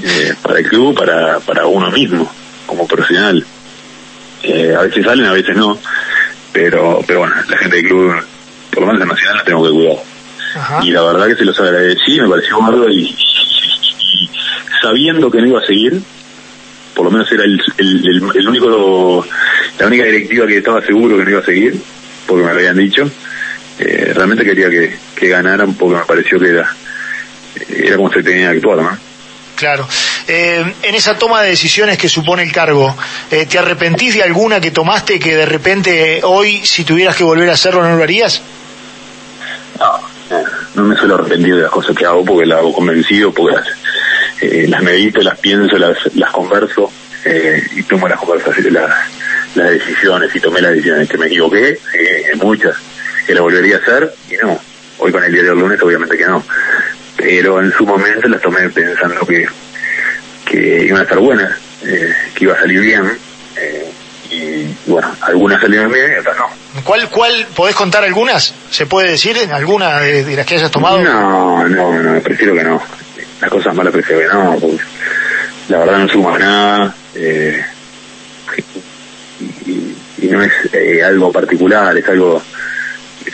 eh, 0.02 0.34
para 0.42 0.58
el 0.58 0.68
club, 0.68 0.96
para, 0.96 1.40
para 1.40 1.66
uno 1.66 1.90
mismo, 1.90 2.30
como 2.66 2.86
profesional. 2.86 3.44
Eh, 4.42 4.74
a 4.76 4.82
veces 4.82 5.04
salen, 5.04 5.26
a 5.26 5.32
veces 5.32 5.56
no, 5.56 5.78
pero, 6.52 7.02
pero 7.06 7.20
bueno, 7.20 7.34
la 7.48 7.58
gente 7.58 7.76
del 7.76 7.86
club, 7.86 8.14
por 8.70 8.80
lo 8.80 8.86
menos 8.86 9.02
en 9.02 9.08
Nacional, 9.08 9.36
la 9.38 9.44
tengo 9.44 9.64
que 9.64 9.70
cuidar 9.70 10.15
y 10.82 10.90
la 10.90 11.02
verdad 11.02 11.26
que 11.28 11.36
se 11.36 11.44
los 11.44 11.58
agradecí, 11.58 12.20
me 12.20 12.28
pareció 12.28 12.58
gordo 12.58 12.88
y, 12.88 13.16
sabiendo 14.80 15.30
que 15.30 15.40
no 15.40 15.46
iba 15.48 15.60
a 15.60 15.66
seguir, 15.66 16.00
por 16.94 17.04
lo 17.04 17.10
menos 17.10 17.30
era 17.30 17.44
el, 17.44 17.60
el, 17.78 18.48
único, 18.48 19.26
la 19.78 19.86
única 19.86 20.04
directiva 20.04 20.46
que 20.46 20.58
estaba 20.58 20.80
seguro 20.82 21.16
que 21.16 21.24
no 21.24 21.30
iba 21.30 21.40
a 21.40 21.44
seguir, 21.44 21.80
porque 22.26 22.44
me 22.44 22.52
lo 22.52 22.58
habían 22.58 22.76
dicho, 22.76 23.10
eh, 23.78 24.12
realmente 24.14 24.44
quería 24.44 24.70
que, 24.70 24.96
que 25.14 25.28
ganaran 25.28 25.74
porque 25.74 25.98
me 25.98 26.04
pareció 26.04 26.38
que 26.38 26.48
era, 26.48 26.74
era 27.68 27.96
como 27.96 28.10
se 28.12 28.22
tenía 28.22 28.50
que 28.50 28.56
actuar, 28.56 28.78
¿no? 28.78 28.98
Claro. 29.56 29.88
Eh, 30.28 30.64
en 30.82 30.94
esa 30.94 31.16
toma 31.18 31.42
de 31.42 31.50
decisiones 31.50 31.96
que 31.96 32.08
supone 32.08 32.42
el 32.42 32.52
cargo, 32.52 32.94
eh, 33.30 33.46
¿te 33.46 33.58
arrepentís 33.58 34.14
de 34.14 34.22
alguna 34.22 34.60
que 34.60 34.70
tomaste 34.70 35.18
que 35.18 35.34
de 35.34 35.46
repente 35.46 36.20
hoy, 36.24 36.64
si 36.64 36.84
tuvieras 36.84 37.16
que 37.16 37.24
volver 37.24 37.48
a 37.48 37.54
hacerlo, 37.54 37.82
no 37.82 37.96
lo 37.96 38.02
harías? 38.02 38.42
No, 40.76 40.82
me 40.84 40.94
suelo 40.94 41.14
arrepentir 41.14 41.56
de 41.56 41.62
las 41.62 41.70
cosas 41.70 41.96
que 41.96 42.04
hago 42.04 42.22
porque 42.22 42.44
las 42.44 42.58
hago 42.58 42.74
convencido, 42.74 43.32
porque 43.32 43.56
eh, 44.42 44.66
las 44.68 44.82
medito, 44.82 45.22
las 45.22 45.38
pienso, 45.38 45.78
las, 45.78 45.96
las 46.14 46.30
converso 46.30 46.92
eh, 47.24 47.66
y 47.74 47.82
tomo 47.84 48.06
las 48.06 48.20
conversaciones, 48.20 48.70
las, 48.74 48.90
las 49.54 49.70
decisiones 49.70 50.36
y 50.36 50.40
tomé 50.40 50.60
las 50.60 50.72
decisiones 50.72 51.08
que 51.08 51.16
me 51.16 51.28
equivoqué, 51.28 51.78
en 51.94 52.38
muchas, 52.38 52.76
que 53.26 53.34
la 53.34 53.40
volvería 53.40 53.76
a 53.76 53.78
hacer 53.78 54.12
y 54.30 54.36
no. 54.36 54.60
Hoy 54.98 55.10
con 55.10 55.24
el 55.24 55.32
día 55.32 55.44
de 55.44 55.54
lunes 55.54 55.80
obviamente 55.80 56.16
que 56.18 56.26
no. 56.26 56.44
Pero 57.16 57.62
en 57.62 57.72
su 57.72 57.86
momento 57.86 58.28
las 58.28 58.42
tomé 58.42 58.68
pensando 58.68 59.26
que, 59.26 59.48
que 60.44 60.84
iban 60.84 61.00
a 61.00 61.04
estar 61.04 61.18
buenas, 61.18 61.56
que 61.82 62.44
iba 62.44 62.52
a 62.52 62.60
salir 62.60 62.80
bien. 62.80 63.12
Y 64.30 64.76
bueno, 64.86 65.08
algunas 65.22 65.60
salieron 65.60 65.92
bien 65.92 66.12
y 66.14 66.18
otras 66.18 66.36
no. 66.36 66.82
¿Cuál, 66.82 67.08
cuál, 67.10 67.46
podés 67.54 67.74
contar 67.74 68.04
algunas? 68.04 68.54
¿Se 68.70 68.86
puede 68.86 69.10
decir 69.10 69.36
alguna 69.52 70.00
de, 70.00 70.36
las 70.36 70.46
que 70.46 70.56
hayas 70.56 70.70
tomado? 70.70 71.00
No, 71.00 71.66
no, 71.68 72.02
no, 72.02 72.20
prefiero 72.20 72.54
que 72.54 72.64
no. 72.64 72.80
Las 73.40 73.50
cosas 73.50 73.74
malas 73.74 73.92
prefiero 73.92 74.20
que 74.22 74.34
no, 74.34 74.56
porque 74.60 74.82
la 75.68 75.78
verdad 75.78 75.98
no 75.98 76.08
suma 76.08 76.38
nada. 76.38 76.94
Eh, 77.14 77.64
y, 79.66 80.26
no 80.28 80.42
es 80.42 80.52
eh, 80.72 81.04
algo 81.04 81.30
particular, 81.30 81.96
es 81.96 82.08
algo 82.08 82.42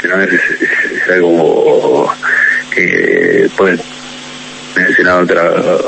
no 0.04 0.22
es, 0.22 0.32
es, 0.32 1.10
algo 1.10 2.12
que 2.74 3.48
puede 3.56 3.78
mencionar 4.74 5.18
a, 5.18 5.22
otra, 5.22 5.42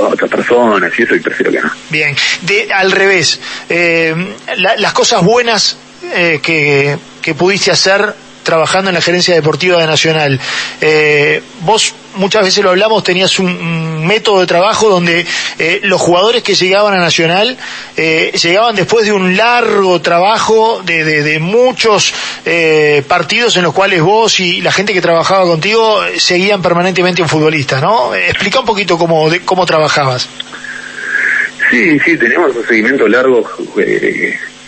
otras 0.08 0.30
personas 0.30 0.92
y 0.98 1.02
eso 1.02 1.14
y 1.14 1.20
prefiero 1.20 1.52
que 1.52 1.60
no. 1.60 1.70
Bien, 1.90 2.14
de, 2.42 2.72
al 2.72 2.92
revés, 2.92 3.40
eh, 3.68 4.14
las 4.56 4.92
cosas 4.92 5.22
buenas 5.22 5.76
eh, 6.12 6.40
que, 6.42 6.96
que 7.22 7.34
pudiste 7.34 7.70
hacer 7.70 8.14
trabajando 8.44 8.90
en 8.90 8.94
la 8.94 9.00
gerencia 9.00 9.34
deportiva 9.34 9.80
de 9.80 9.86
Nacional. 9.86 10.38
Eh, 10.80 11.42
vos 11.62 11.94
muchas 12.14 12.44
veces 12.44 12.62
lo 12.62 12.70
hablamos, 12.70 13.02
tenías 13.02 13.38
un, 13.40 14.06
método 14.06 14.40
de 14.40 14.46
trabajo 14.46 14.90
donde 14.90 15.26
eh, 15.58 15.80
los 15.84 16.00
jugadores 16.00 16.42
que 16.42 16.54
llegaban 16.54 16.94
a 16.94 16.98
Nacional 16.98 17.56
eh, 17.96 18.32
llegaban 18.40 18.76
después 18.76 19.06
de 19.06 19.12
un 19.12 19.34
largo 19.36 20.00
trabajo 20.02 20.82
de, 20.84 21.04
de, 21.04 21.38
muchos 21.38 22.12
partidos 23.08 23.56
en 23.56 23.62
los 23.62 23.72
cuales 23.72 24.02
vos 24.02 24.38
y 24.38 24.60
la 24.60 24.70
gente 24.70 24.92
que 24.92 25.00
trabajaba 25.00 25.44
contigo 25.44 26.00
seguían 26.18 26.60
permanentemente 26.60 27.22
un 27.22 27.28
futbolista, 27.28 27.80
¿no? 27.80 28.14
Explica 28.14 28.60
un 28.60 28.66
poquito 28.66 28.98
cómo, 28.98 29.30
cómo 29.46 29.64
trabajabas. 29.64 30.28
Sí, 31.70 31.98
sí, 32.00 32.16
tenemos 32.18 32.54
un 32.54 32.66
seguimiento 32.66 33.08
largo. 33.08 33.42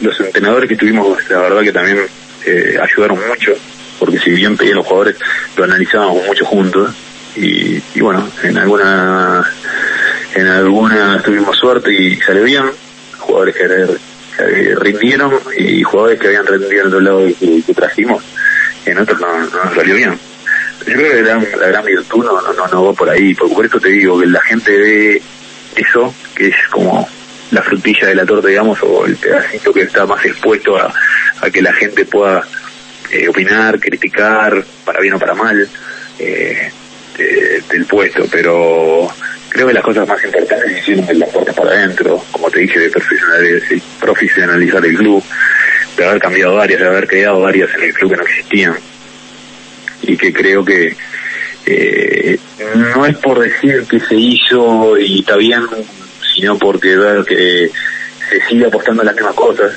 los 0.00 0.21
entrenadores 0.21 0.68
que 0.68 0.76
tuvimos, 0.76 1.18
la 1.28 1.38
verdad 1.38 1.62
que 1.62 1.73
también 1.73 1.99
eh, 2.47 2.79
ayudaron 2.81 3.19
mucho, 3.29 3.53
porque 3.99 4.19
si 4.19 4.31
bien 4.31 4.57
pedían 4.57 4.76
los 4.76 4.87
jugadores, 4.87 5.17
lo 5.57 5.65
analizábamos 5.65 6.26
mucho 6.26 6.45
juntos. 6.45 6.95
Y, 7.37 8.00
bueno, 8.00 8.26
en 8.43 8.57
alguna 8.57 9.45
en 10.35 10.47
alguna 10.47 11.21
tuvimos 11.23 11.57
suerte 11.57 11.93
y 11.93 12.17
salió 12.17 12.45
bien. 12.45 12.65
Jugadores 13.19 13.55
que, 13.57 14.75
rindieron 14.76 15.33
y 15.57 15.83
jugadores 15.83 16.21
que 16.21 16.29
habían 16.29 16.47
rendido 16.47 16.83
en 16.83 16.87
otro 16.88 17.00
lado 17.00 17.26
que, 17.38 17.62
que 17.67 17.75
trajimos, 17.75 18.23
en 18.85 18.99
otros 18.99 19.21
no, 19.21 19.38
no 19.38 19.75
salió 19.75 19.95
bien. 19.95 20.19
Yo 20.87 20.93
creo 20.95 21.12
que 21.12 21.23
la, 21.23 21.59
la 21.59 21.69
gran 21.69 21.85
virtud 21.85 22.25
no, 22.25 22.41
no, 22.53 22.67
no, 22.69 22.85
va 22.85 22.93
por 22.93 23.09
ahí, 23.11 23.35
por 23.35 23.65
eso 23.65 23.81
te 23.81 23.88
digo 23.88 24.21
que 24.21 24.26
la 24.26 24.41
gente 24.43 24.79
ve 24.79 25.23
eso, 25.75 26.15
que 26.35 26.49
es 26.49 26.57
como 26.71 27.09
la 27.50 27.62
frutilla 27.62 28.09
de 28.09 28.15
la 28.15 28.26
torta, 28.26 28.49
digamos, 28.49 28.79
o 28.83 29.07
el 29.07 29.17
pedacito 29.17 29.73
que 29.73 29.83
está 29.83 30.07
más 30.07 30.25
expuesto 30.25 30.76
a, 30.76 30.93
que 31.53 31.62
la 31.62 31.73
gente 31.73 32.05
pueda 32.05 32.47
eh, 33.11 33.29
opinar, 33.29 33.79
criticar, 33.79 34.65
para 34.85 35.00
bien 35.00 35.15
o 35.15 35.19
para 35.19 35.35
mal, 35.35 35.69
eh, 36.19 36.71
del 37.69 37.85
puesto. 37.87 38.25
Pero 38.31 39.09
creo 39.49 39.69
que 39.69 39.75
las 39.75 39.85
cosas 39.85 40.09
más 40.09 40.23
importantes 40.25 40.79
hicieron 40.79 41.09
en 41.09 41.19
las 41.21 41.31
puertas 41.31 41.55
para 41.55 41.71
adentro, 41.71 42.23
como 42.33 42.50
te 42.50 42.61
dije, 42.61 42.81
de 42.81 43.83
profesionalizar 44.00 44.85
el 44.85 44.97
club, 44.97 45.23
de 45.97 46.05
haber 46.05 46.21
cambiado 46.21 46.57
varias, 46.57 46.81
de 46.81 46.87
haber 46.87 47.07
creado 47.07 47.41
varias 47.41 47.73
en 47.75 47.83
el 47.85 47.95
club 47.95 48.11
que 48.11 48.17
no 48.17 48.23
existían. 48.25 48.76
Y 50.03 50.17
que 50.17 50.33
creo 50.33 50.65
que 50.65 50.95
eh, 51.65 52.38
no 52.76 53.07
es 53.07 53.17
por 53.17 53.41
decir 53.41 53.85
que 53.88 53.99
se 54.00 54.15
hizo 54.15 54.97
y 54.99 55.21
está 55.21 55.37
bien 55.37 55.62
sino 56.37 56.59
porque 56.59 56.97
ver 56.97 57.25
que 57.25 57.71
se 58.28 58.47
sigue 58.47 58.66
apostando 58.66 59.02
a 59.02 59.07
las 59.07 59.14
mismas 59.14 59.35
cosas, 59.35 59.73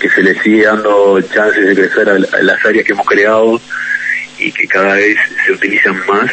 que 0.00 0.10
se 0.10 0.22
le 0.22 0.40
sigue 0.42 0.64
dando 0.64 1.20
chances 1.20 1.64
de 1.66 1.74
crecer 1.74 2.08
a, 2.08 2.18
las 2.18 2.64
áreas 2.64 2.84
que 2.84 2.92
hemos 2.92 3.06
creado 3.06 3.60
y 4.38 4.50
que 4.50 4.66
cada 4.66 4.94
vez 4.94 5.16
se 5.46 5.52
utilizan 5.52 5.96
más, 6.06 6.32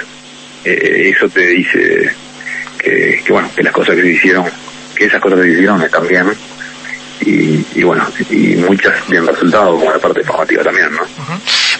eh, 0.65 1.13
eso 1.15 1.29
te 1.29 1.45
dice 1.45 2.11
que, 2.79 3.23
bueno, 3.29 3.49
que 3.55 3.61
las 3.61 3.73
cosas 3.73 3.95
que 3.95 4.01
se 4.01 4.09
hicieron, 4.09 4.45
que 4.95 5.05
esas 5.05 5.21
cosas 5.21 5.39
que 5.39 5.45
se 5.45 5.51
hicieron 5.51 5.81
están 5.83 6.07
bien 6.07 6.25
y, 7.23 7.83
bueno, 7.83 8.07
y 8.31 8.55
muchas 8.55 9.07
bien 9.07 9.27
resultados, 9.27 9.79
como 9.79 9.91
la 9.91 9.99
parte 9.99 10.23
formativa 10.23 10.63
también, 10.63 10.91
¿no? 10.91 11.01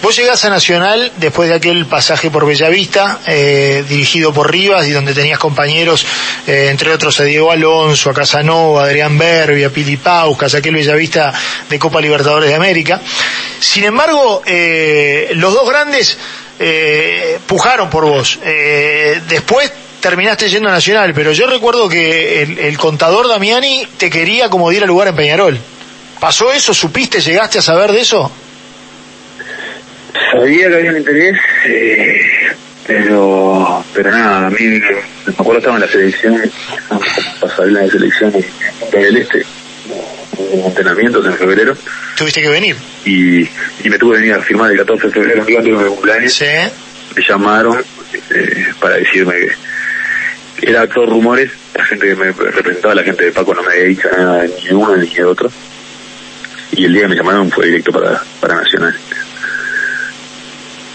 Vos 0.02 0.16
llegás 0.16 0.44
a 0.44 0.50
Nacional 0.50 1.12
después 1.18 1.48
de 1.48 1.54
aquel 1.54 1.86
pasaje 1.86 2.28
por 2.28 2.44
Bellavista, 2.44 3.20
eh, 3.24 3.84
dirigido 3.88 4.32
por 4.32 4.50
Rivas, 4.50 4.88
y 4.88 4.90
donde 4.90 5.14
tenías 5.14 5.38
compañeros, 5.38 6.04
eh, 6.44 6.66
entre 6.70 6.90
otros 6.90 7.20
a 7.20 7.24
Diego 7.24 7.52
Alonso, 7.52 8.10
a 8.10 8.12
Casanova, 8.12 8.82
a 8.82 8.86
Adrián 8.86 9.16
Berbi, 9.16 9.62
a 9.62 9.70
Pili 9.70 9.96
Pauscas, 9.98 10.56
aquel 10.56 10.74
Bellavista 10.74 11.32
de 11.70 11.78
Copa 11.78 12.00
Libertadores 12.00 12.48
de 12.48 12.56
América. 12.56 13.00
Sin 13.60 13.84
embargo, 13.84 14.42
eh, 14.44 15.30
los 15.34 15.54
dos 15.54 15.68
grandes 15.68 16.18
pujaron 17.46 17.88
por 17.90 18.04
vos. 18.04 18.38
después 19.28 19.72
terminaste 20.00 20.48
yendo 20.48 20.68
a 20.68 20.72
Nacional, 20.72 21.12
pero 21.14 21.32
yo 21.32 21.46
recuerdo 21.46 21.88
que 21.88 22.42
el, 22.42 22.78
contador 22.78 23.26
Damiani 23.28 23.86
te 23.96 24.10
quería 24.10 24.48
como 24.48 24.70
diera 24.70 24.86
lugar 24.86 25.08
en 25.08 25.16
Peñarol. 25.16 25.58
¿Pasó 26.20 26.52
eso? 26.52 26.72
¿Supiste? 26.72 27.20
¿Llegaste 27.20 27.58
a 27.58 27.62
saber 27.62 27.90
de 27.90 28.00
eso? 28.00 28.30
Sabía 30.12 30.68
que 30.68 30.74
había 30.76 30.90
un 30.90 30.98
interés, 30.98 31.38
eh, 31.66 32.20
pero 32.86 33.84
pero 33.94 34.10
nada, 34.10 34.46
a 34.46 34.50
mí 34.50 34.58
me 34.64 35.32
acuerdo 35.32 35.58
estaba 35.58 35.76
en 35.76 35.82
la 35.82 35.88
selección, 35.88 36.50
pasar 37.40 37.68
la 37.68 37.88
selección 37.88 38.32
en 38.34 39.02
el 39.04 39.16
Este, 39.16 39.44
en 40.38 40.64
entrenamientos 40.64 41.26
en 41.26 41.34
febrero. 41.34 41.76
¿Tuviste 42.16 42.42
que 42.42 42.48
venir? 42.48 42.76
Y, 43.04 43.42
y 43.42 43.90
me 43.90 43.98
tuve 43.98 44.16
que 44.16 44.20
venir 44.22 44.34
a 44.34 44.42
firmar 44.42 44.70
el 44.70 44.78
14 44.78 45.06
de 45.06 45.12
febrero, 45.12 45.46
en 45.46 45.78
mi 45.78 45.88
cumpleaños. 45.88 46.32
Sí. 46.32 46.44
Me 47.16 47.22
llamaron 47.26 47.82
eh, 48.30 48.66
para 48.80 48.96
decirme 48.96 49.34
que 50.58 50.70
era 50.70 50.86
todo 50.86 51.06
rumores, 51.06 51.50
la 51.74 51.84
gente 51.84 52.08
que 52.08 52.14
me 52.14 52.32
representaba, 52.32 52.94
la 52.94 53.02
gente 53.02 53.24
de 53.24 53.32
Paco 53.32 53.54
no 53.54 53.62
me 53.62 53.72
había 53.72 53.84
dicho 53.84 54.08
nada 54.16 54.44
ni 54.44 54.68
de 54.68 54.74
uno 54.74 54.96
ni 54.96 55.08
de 55.08 55.24
otro. 55.24 55.50
Y 56.72 56.86
el 56.86 56.92
día 56.92 57.02
que 57.02 57.08
me 57.08 57.16
llamaron 57.16 57.50
fue 57.50 57.66
directo 57.66 57.92
para, 57.92 58.22
para 58.40 58.56
Nacional. 58.56 58.96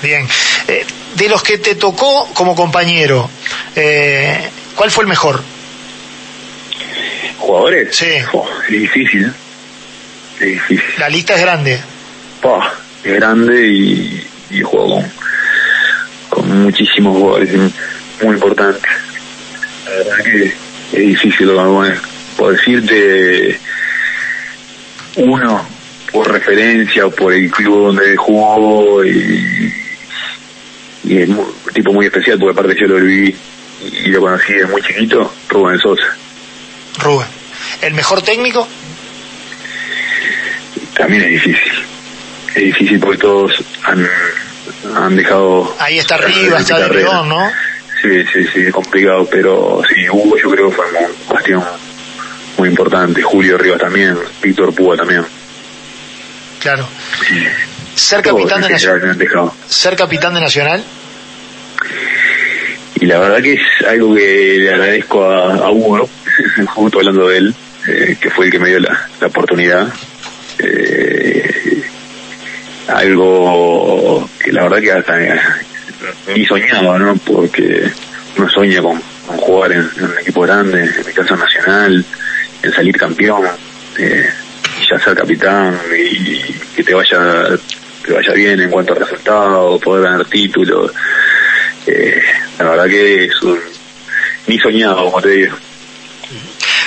Bien. 0.02 0.28
Eh, 0.68 0.86
de 1.16 1.30
los 1.30 1.42
que 1.44 1.58
te 1.58 1.76
tocó 1.76 2.28
como 2.34 2.56
compañero, 2.56 3.30
eh, 3.76 4.50
¿cuál 4.76 4.92
fue 4.92 5.04
el 5.04 5.10
mejor? 5.10 5.42
¿Jugadores? 7.40 7.96
Sí. 7.96 8.06
es 8.06 8.70
difícil, 8.70 9.26
¿eh? 9.26 9.32
Es 10.40 10.46
difícil. 10.46 10.84
La 10.98 11.10
lista 11.10 11.36
es 11.36 11.42
grande. 11.42 11.82
es 13.04 13.14
grande 13.14 13.68
y, 13.68 14.28
y 14.52 14.62
juego 14.62 15.04
con, 16.30 16.44
con 16.44 16.64
muchísimos 16.64 17.18
jugadores 17.18 17.50
muy 18.22 18.36
importantes 18.36 18.92
la 19.86 19.92
verdad 19.92 20.24
que 20.24 20.44
es 20.94 21.08
difícil 21.08 21.50
por 22.36 22.56
decirte 22.56 23.60
uno 25.16 25.68
por 26.12 26.32
referencia 26.32 27.06
o 27.06 27.12
por 27.12 27.34
el 27.34 27.50
club 27.52 27.88
donde 27.88 28.16
jugó 28.16 29.04
y, 29.06 29.74
y 31.08 31.22
es 31.22 31.30
un 31.30 31.54
tipo 31.74 31.94
muy 31.94 32.08
especial 32.08 32.38
porque 32.38 32.60
aparte 32.60 32.80
yo 32.80 32.88
lo 32.88 32.96
viví 32.96 33.36
y 33.82 34.08
lo 34.10 34.20
conocí 34.20 34.54
desde 34.54 34.68
muy 34.68 34.82
chiquito, 34.82 35.34
Rubén 35.50 35.80
Sosa. 35.80 36.16
Rubén. 37.00 37.28
¿El 37.82 37.94
mejor 37.94 38.22
técnico? 38.22 38.68
También 40.96 41.24
es 41.24 41.30
difícil. 41.30 41.72
Es 42.56 42.64
difícil 42.64 43.00
porque 43.00 43.20
todos 43.20 43.64
han, 43.84 44.08
han 44.96 45.16
dejado... 45.16 45.76
Ahí 45.80 46.00
está 46.00 46.16
arriba, 46.16 46.60
está 46.60 46.80
de 46.80 46.96
León, 46.96 47.30
¿no? 47.30 47.52
Sí, 48.02 48.24
sí, 48.32 48.48
sí, 48.54 48.72
complicado, 48.72 49.28
pero 49.30 49.82
sí, 49.88 50.10
Hugo 50.10 50.38
yo 50.38 50.50
creo 50.52 50.70
que 50.70 50.76
fue 50.76 50.86
un 50.86 51.14
cuestión 51.28 51.64
muy 52.58 52.70
importante, 52.70 53.22
Julio 53.22 53.58
Rivas 53.58 53.80
también, 53.80 54.18
Víctor 54.42 54.74
Púa 54.74 54.98
también. 54.98 55.26
Claro. 56.60 56.88
Ser 57.98 58.22
capitán 58.22 58.62
de 58.62 58.70
Nacional. 58.70 59.52
Ser 59.68 59.96
capitán 59.96 60.34
de 60.36 60.40
Nacional. 60.40 60.84
Y 63.00 63.06
la 63.06 63.20
verdad 63.20 63.42
que 63.42 63.54
es 63.54 63.88
algo 63.88 64.14
que 64.16 64.58
le 64.60 64.70
agradezco 64.70 65.24
a, 65.24 65.72
Hugo, 65.72 66.08
justo 66.68 67.00
hablando 67.00 67.28
de 67.28 67.38
él, 67.38 67.56
eh, 67.88 68.18
que 68.22 68.30
fue 68.30 68.46
el 68.46 68.52
que 68.52 68.60
me 68.60 68.70
dio 68.70 68.80
la, 68.80 69.08
oportunidad. 69.26 69.88
Eh, 70.60 71.84
algo 72.88 74.30
que 74.40 74.52
la 74.52 74.64
verdad 74.64 74.80
que 74.80 74.92
hasta 74.92 75.18
ni 76.36 76.46
soñaba, 76.46 77.00
¿no? 77.00 77.16
Porque 77.18 77.92
uno 78.38 78.50
sueña 78.50 78.82
con, 78.82 78.98
en 78.98 79.38
jugar 79.38 79.72
en, 79.72 79.90
en 79.98 80.06
un 80.06 80.20
equipo 80.20 80.42
grande, 80.42 80.84
en 80.84 81.06
mi 81.06 81.14
caso 81.14 81.36
nacional, 81.36 82.06
en 82.62 82.72
salir 82.72 82.96
campeón, 82.96 83.44
eh, 83.98 84.30
y 84.82 84.88
ya 84.90 85.00
ser 85.00 85.16
capitán 85.16 85.78
y, 85.98 86.42
que 86.76 86.84
te 86.84 86.94
vaya 86.94 87.58
te 88.08 88.14
vaya 88.14 88.34
bien 88.34 88.60
en 88.62 88.72
cuanto 88.72 88.94
a 88.94 88.96
resultados, 88.96 89.82
poder 89.82 90.04
ganar 90.04 90.26
títulos. 90.26 90.92
Eh, 91.86 92.22
la 92.58 92.70
verdad 92.70 92.86
que 92.86 93.26
es 93.26 93.42
un 93.42 93.60
ni 94.48 94.58
soñado, 94.58 95.04
como 95.04 95.22
te 95.22 95.30
digo. 95.30 95.56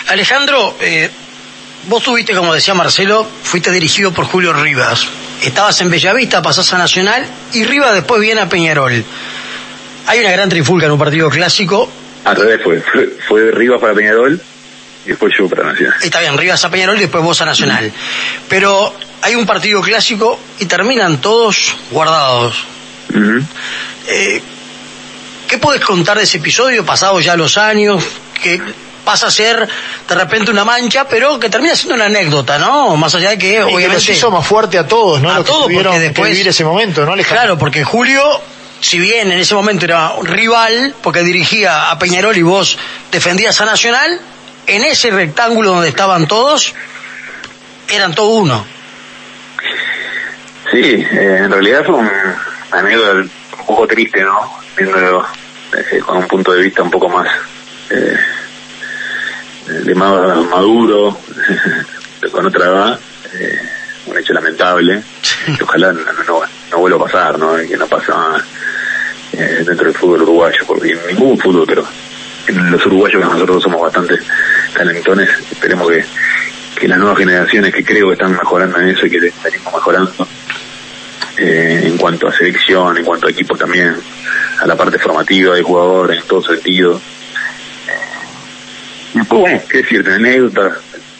Alejandro, 0.08 0.76
eh, 0.80 1.10
vos 1.88 2.02
tuviste, 2.02 2.34
como 2.34 2.54
decía 2.54 2.72
Marcelo, 2.72 3.28
fuiste 3.42 3.70
dirigido 3.70 4.12
por 4.12 4.24
Julio 4.24 4.54
Rivas. 4.54 5.06
Estabas 5.42 5.78
en 5.82 5.90
Bellavista, 5.90 6.40
pasás 6.40 6.72
a 6.72 6.78
Nacional 6.78 7.26
y 7.52 7.64
Rivas 7.64 7.94
después 7.94 8.20
viene 8.20 8.40
a 8.40 8.48
Peñarol. 8.48 9.04
Hay 10.06 10.20
una 10.20 10.32
gran 10.32 10.48
trifulca 10.48 10.86
en 10.86 10.92
un 10.92 10.98
partido 10.98 11.28
clásico. 11.28 11.90
Al 12.24 12.36
revés 12.36 12.60
fue, 12.64 12.80
fue, 12.80 13.08
fue 13.28 13.50
Rivas 13.50 13.80
para 13.80 13.92
Peñarol 13.92 14.40
y 15.04 15.08
después 15.10 15.32
yo 15.38 15.48
para 15.48 15.64
Nacional. 15.64 15.98
Está 16.02 16.20
bien, 16.20 16.36
Rivas 16.36 16.64
a 16.64 16.70
Peñarol 16.70 16.96
y 16.96 17.00
después 17.00 17.22
vos 17.22 17.40
a 17.42 17.44
Nacional. 17.44 17.92
Pero 18.48 18.94
hay 19.22 19.34
un 19.34 19.46
partido 19.46 19.80
clásico 19.82 20.38
y 20.58 20.66
terminan 20.66 21.20
todos 21.20 21.74
guardados. 21.90 22.64
Eh, 24.06 24.42
¿Qué 25.48 25.58
podés 25.58 25.80
contar 25.84 26.16
de 26.18 26.24
ese 26.24 26.38
episodio, 26.38 26.84
pasados 26.86 27.24
ya 27.24 27.36
los 27.36 27.58
años, 27.58 28.04
que 28.40 28.60
pasa 29.04 29.26
a 29.26 29.30
ser 29.30 29.68
de 30.08 30.14
repente 30.14 30.50
una 30.52 30.64
mancha, 30.64 31.08
pero 31.08 31.40
que 31.40 31.48
termina 31.50 31.74
siendo 31.74 31.94
una 31.96 32.04
anécdota, 32.04 32.58
¿no? 32.58 32.96
Más 32.96 33.14
allá 33.14 33.30
de 33.30 33.38
que, 33.38 33.48
Y 33.48 33.52
que 33.52 33.62
obviamente... 33.64 33.94
nos 33.94 34.08
hizo 34.08 34.30
más 34.30 34.46
fuerte 34.46 34.78
a 34.78 34.86
todos, 34.86 35.20
¿no? 35.20 35.30
A 35.30 35.34
Los 35.36 35.44
que 35.44 35.50
todos, 35.50 35.64
tuvieron 35.64 35.84
porque 35.92 35.98
que 35.98 36.04
después- 36.10 36.30
vivir 36.30 36.48
ese 36.48 36.64
momento, 36.64 37.04
¿no, 37.04 37.12
Alejandro? 37.14 37.36
Claro, 37.42 37.58
porque 37.58 37.82
Julio, 37.82 38.22
si 38.80 38.98
bien 39.00 39.32
en 39.32 39.40
ese 39.40 39.54
momento 39.54 39.84
era 39.86 40.10
un 40.12 40.26
rival, 40.26 40.94
porque 41.02 41.22
dirigía 41.22 41.90
a 41.90 41.98
Peñarol 41.98 42.36
y 42.36 42.42
vos 42.42 42.78
defendías 43.10 43.60
a 43.60 43.64
Nacional, 43.64 44.20
en 44.68 44.84
ese 44.84 45.10
rectángulo 45.10 45.70
donde 45.72 45.88
estaban 45.88 46.28
todos, 46.28 46.74
eran 47.88 48.14
todo 48.14 48.28
uno. 48.28 48.64
Sí, 50.70 50.78
eh, 50.80 51.40
en 51.44 51.50
realidad 51.50 51.84
fue 51.84 51.96
un 51.96 52.10
anécdota 52.70 53.28
un 53.58 53.66
poco 53.66 53.86
triste, 53.86 54.22
¿no? 54.22 54.40
Viéndolo 54.76 55.26
eh, 55.72 56.00
con 56.00 56.18
un 56.18 56.26
punto 56.26 56.52
de 56.52 56.62
vista 56.62 56.82
un 56.82 56.90
poco 56.90 57.08
más 57.08 57.28
eh, 57.90 58.16
de 59.84 59.94
más 59.94 60.36
maduro, 60.46 61.16
con 62.32 62.46
otra 62.46 62.66
edad, 62.66 63.00
eh, 63.34 63.60
un 64.06 64.18
hecho 64.18 64.32
lamentable, 64.32 65.02
que 65.56 65.62
ojalá 65.62 65.92
no, 65.92 66.00
no, 66.26 66.40
no 66.70 66.78
vuelva 66.78 66.98
a 66.98 67.04
pasar, 67.04 67.38
¿no? 67.38 67.60
Y 67.62 67.68
que 67.68 67.76
no 67.76 67.86
pase 67.86 68.12
más 68.12 68.42
dentro 69.32 69.86
del 69.86 69.94
fútbol 69.94 70.22
uruguayo, 70.22 70.58
porque 70.66 70.90
en 70.90 71.06
ningún 71.06 71.38
fútbol, 71.38 71.64
pero 71.66 71.86
en 72.48 72.70
los 72.70 72.84
uruguayos 72.86 73.22
que 73.22 73.28
nosotros 73.32 73.62
somos 73.62 73.80
bastante 73.80 74.18
talentones, 74.74 75.30
esperemos 75.50 75.88
que, 75.88 76.04
que 76.78 76.88
las 76.88 76.98
nuevas 76.98 77.18
generaciones 77.18 77.72
que 77.72 77.84
creo 77.84 78.08
que 78.08 78.14
están 78.14 78.32
mejorando 78.32 78.80
en 78.80 78.88
eso 78.88 79.06
y 79.06 79.10
que 79.10 79.20
venimos 79.20 79.72
mejorando, 79.72 80.12
eh, 81.40 81.84
en 81.86 81.96
cuanto 81.96 82.28
a 82.28 82.32
selección, 82.32 82.98
en 82.98 83.04
cuanto 83.04 83.26
a 83.26 83.30
equipo 83.30 83.56
también, 83.56 83.96
a 84.60 84.66
la 84.66 84.76
parte 84.76 84.98
formativa 84.98 85.54
del 85.54 85.64
jugador 85.64 86.12
en 86.12 86.22
todo 86.24 86.42
sentido. 86.42 87.00
Y 89.14 89.18
después, 89.18 89.40
bueno, 89.40 89.62
qué 89.68 89.78
decirte, 89.78 90.12
anécdota, 90.12 90.76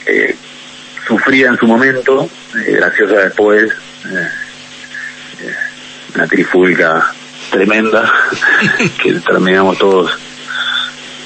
eh, 0.06 0.36
sufrida 1.06 1.48
en 1.48 1.56
su 1.56 1.66
momento, 1.66 2.28
eh, 2.54 2.72
graciosa 2.72 3.14
después, 3.14 3.72
eh, 3.72 4.28
eh, 5.40 5.54
una 6.14 6.26
trifulca 6.26 7.12
tremenda, 7.50 8.12
que 9.02 9.14
terminamos 9.14 9.78
todos 9.78 10.18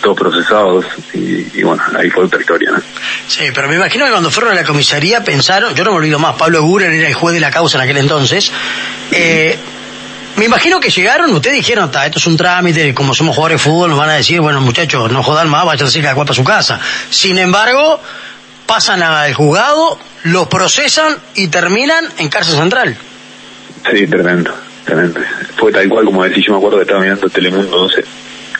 todos 0.04 0.16
procesados 0.18 0.84
y, 1.14 1.58
y 1.58 1.62
bueno, 1.62 1.82
ahí 1.99 2.11
fue 2.11 2.25
otra 2.26 2.38
historia, 2.40 2.70
¿no? 2.73 2.82
Sí, 3.26 3.44
pero 3.54 3.68
me 3.68 3.76
imagino 3.76 4.04
que 4.04 4.11
cuando 4.12 4.30
fueron 4.30 4.52
a 4.52 4.54
la 4.54 4.64
comisaría 4.64 5.25
pensaron, 5.25 5.75
yo 5.75 5.82
no 5.82 5.92
me 5.92 5.96
olvido 5.96 6.18
más, 6.18 6.37
Pablo 6.37 6.62
Guren 6.62 6.92
era 6.92 7.08
el 7.08 7.14
juez 7.14 7.34
de 7.34 7.40
la 7.40 7.50
causa 7.50 7.78
en 7.78 7.84
aquel 7.84 7.96
entonces, 7.96 8.52
eh, 9.11 9.57
me 10.37 10.44
imagino 10.44 10.78
que 10.81 10.90
llegaron, 10.90 11.33
ustedes 11.33 11.57
dijeron, 11.57 11.90
"Ta, 11.90 12.05
esto 12.05 12.18
es 12.18 12.26
un 12.26 12.37
trámite, 12.37 12.92
como 12.94 13.14
somos 13.14 13.35
jugadores 13.35 13.61
de 13.61 13.64
fútbol, 13.70 13.88
nos 13.90 13.98
van 13.98 14.11
a 14.11 14.14
decir, 14.14 14.40
bueno 14.40 14.61
muchachos, 14.61 15.11
no 15.11 15.22
jodan 15.22 15.48
más, 15.48 15.64
vayan 15.64 15.87
a 15.87 15.88
hacer 15.88 16.02
cada 16.02 16.14
cual 16.14 16.26
para 16.26 16.35
su 16.37 16.44
casa. 16.44 16.81
Sin 17.09 17.38
embargo, 17.38 18.00
pasan 18.66 19.02
al 19.02 19.33
juzgado, 19.33 19.98
los 20.24 20.48
procesan 20.48 21.16
y 21.35 21.48
terminan 21.48 22.05
en 22.18 22.28
cárcel 22.28 22.57
central. 22.57 22.96
Sí, 23.90 24.07
tremendo, 24.07 24.52
tremendo. 24.85 25.20
Fue 25.57 25.70
tal 25.72 25.88
cual 25.88 26.05
como 26.05 26.24
decís, 26.24 26.44
yo 26.46 26.52
me 26.52 26.59
acuerdo 26.59 26.78
que 26.78 26.83
estaba 26.83 27.00
mirando 27.00 27.28
Telemundo 27.28 27.76
12, 27.78 28.05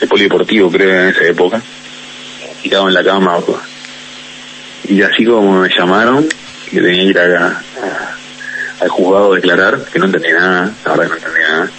el 0.05 0.09
polideportivo 0.09 0.71
creo 0.71 1.01
en 1.03 1.09
esa 1.09 1.23
época, 1.25 1.61
tirado 2.61 2.87
en 2.87 2.93
la 2.93 3.03
cama, 3.03 3.39
pues. 3.41 3.57
y 4.87 5.01
así 5.01 5.25
como 5.25 5.61
me 5.61 5.69
llamaron, 5.69 6.27
que 6.69 6.79
tenía 6.79 7.01
que 7.03 7.09
ir 7.09 7.19
a- 7.19 7.47
a- 7.47 8.15
al 8.81 8.89
juzgado 8.89 9.31
a 9.33 9.35
declarar, 9.35 9.79
que 9.91 9.97
no 9.99 10.05
entendía 10.05 10.35
nada, 10.39 10.71
la 10.85 10.91
verdad 10.95 11.03
que 11.03 11.09
no 11.09 11.15
entendía 11.27 11.49
nada, 11.49 11.69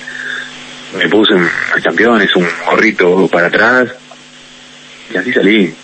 me 0.98 1.08
puse 1.08 1.34
un 1.34 1.44
a 1.46 1.80
campeones, 1.80 2.34
un 2.36 2.48
gorrito 2.68 3.28
para 3.28 3.46
atrás, 3.48 3.88
y 5.12 5.16
así 5.16 5.32
salí. 5.32 5.74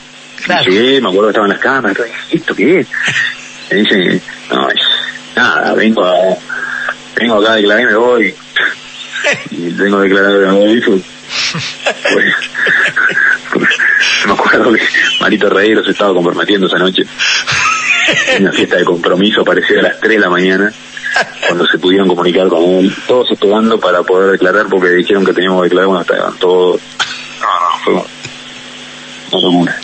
Claro. 0.44 0.68
Y 0.70 0.74
llegué, 0.74 1.00
me 1.00 1.08
acuerdo 1.10 1.26
que 1.28 1.30
estaban 1.30 1.50
las 1.50 1.58
cámaras, 1.60 2.06
y 2.32 2.36
¿esto 2.38 2.54
qué 2.56 2.80
es? 2.80 2.86
Me 3.70 3.76
dicen, 3.78 4.22
no, 4.50 4.68
es- 4.70 4.80
nada, 5.36 5.74
vengo 5.74 6.04
a, 6.04 6.14
vengo 7.16 7.36
acá 7.40 7.52
a 7.52 7.56
declarar 7.56 7.82
y 7.82 7.86
me 7.86 7.94
voy. 7.94 8.34
Y 9.52 9.70
tengo 9.70 9.98
que 10.02 10.08
declarar 10.08 10.32
que 10.32 10.46
me 10.46 10.52
voy. 10.52 11.04
Me 14.26 14.32
acuerdo 14.32 14.72
que 14.72 14.80
Marito 15.20 15.48
Reiro 15.48 15.84
se 15.84 15.90
estaba 15.90 16.14
comprometiendo 16.14 16.66
esa 16.66 16.78
noche. 16.78 17.02
En 18.28 18.42
una 18.44 18.52
fiesta 18.52 18.76
de 18.76 18.84
compromiso, 18.84 19.44
parecía 19.44 19.80
a 19.80 19.82
las 19.82 20.00
3 20.00 20.10
de 20.12 20.18
la 20.18 20.28
mañana, 20.28 20.72
cuando 21.46 21.66
se 21.66 21.78
pudieron 21.78 22.08
comunicar 22.08 22.48
con 22.48 22.62
él. 22.62 22.94
Todos 23.06 23.30
esperando 23.32 23.78
para 23.78 24.02
poder 24.02 24.32
declarar 24.32 24.66
porque 24.68 24.88
dijeron 24.90 25.24
que 25.24 25.32
teníamos 25.32 25.62
que 25.62 25.68
declarar 25.68 25.88
cuando 25.88 26.02
estaban 26.14 26.36
todos. 26.38 26.80
No, 27.40 27.46
no, 27.46 27.78
fue 27.84 27.94
una 27.94 28.04
locura. 29.48 29.76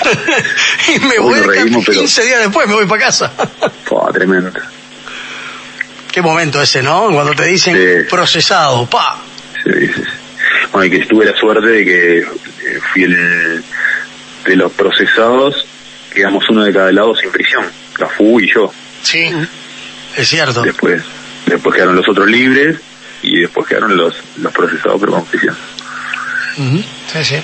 y 0.94 0.98
me 1.00 1.18
voy 1.18 1.40
reímos, 1.40 1.84
pero- 1.86 1.98
15 2.00 2.24
días 2.24 2.40
después, 2.40 2.66
me 2.68 2.74
voy 2.74 2.86
para 2.86 3.02
casa. 3.04 3.32
Tremendo. 4.12 4.52
Qué 6.12 6.22
momento 6.22 6.60
ese, 6.60 6.82
¿no? 6.82 7.08
Cuando 7.12 7.34
te 7.34 7.44
dicen 7.44 7.76
Sí. 7.76 8.08
procesado, 8.10 8.84
pa. 8.86 9.16
Sí, 9.64 9.70
sí, 9.72 9.92
sí. 9.94 10.02
Bueno, 10.72 10.84
y 10.84 10.90
que 10.90 11.06
tuve 11.06 11.24
la 11.24 11.36
suerte 11.36 11.66
de 11.66 11.84
que 11.84 12.18
eh, 12.18 12.24
fui 12.92 13.04
el 13.04 13.64
de 14.44 14.56
los 14.56 14.72
procesados, 14.72 15.66
quedamos 16.12 16.48
uno 16.48 16.64
de 16.64 16.72
cada 16.72 16.92
lado 16.92 17.14
sin 17.14 17.30
prisión, 17.30 17.64
la 17.98 18.06
FU 18.06 18.40
y 18.40 18.52
yo. 18.52 18.72
Sí. 19.02 19.30
Es 20.16 20.28
cierto. 20.28 20.62
Después, 20.62 21.02
después 21.46 21.74
quedaron 21.74 21.96
los 21.96 22.08
otros 22.08 22.28
libres 22.28 22.78
y 23.22 23.40
después 23.40 23.66
quedaron 23.66 23.96
los, 23.96 24.14
los 24.38 24.52
procesados 24.52 24.98
pero 25.00 25.12
con 25.12 25.24
prisión. 25.26 25.56
Sí, 27.12 27.24
sí. 27.24 27.36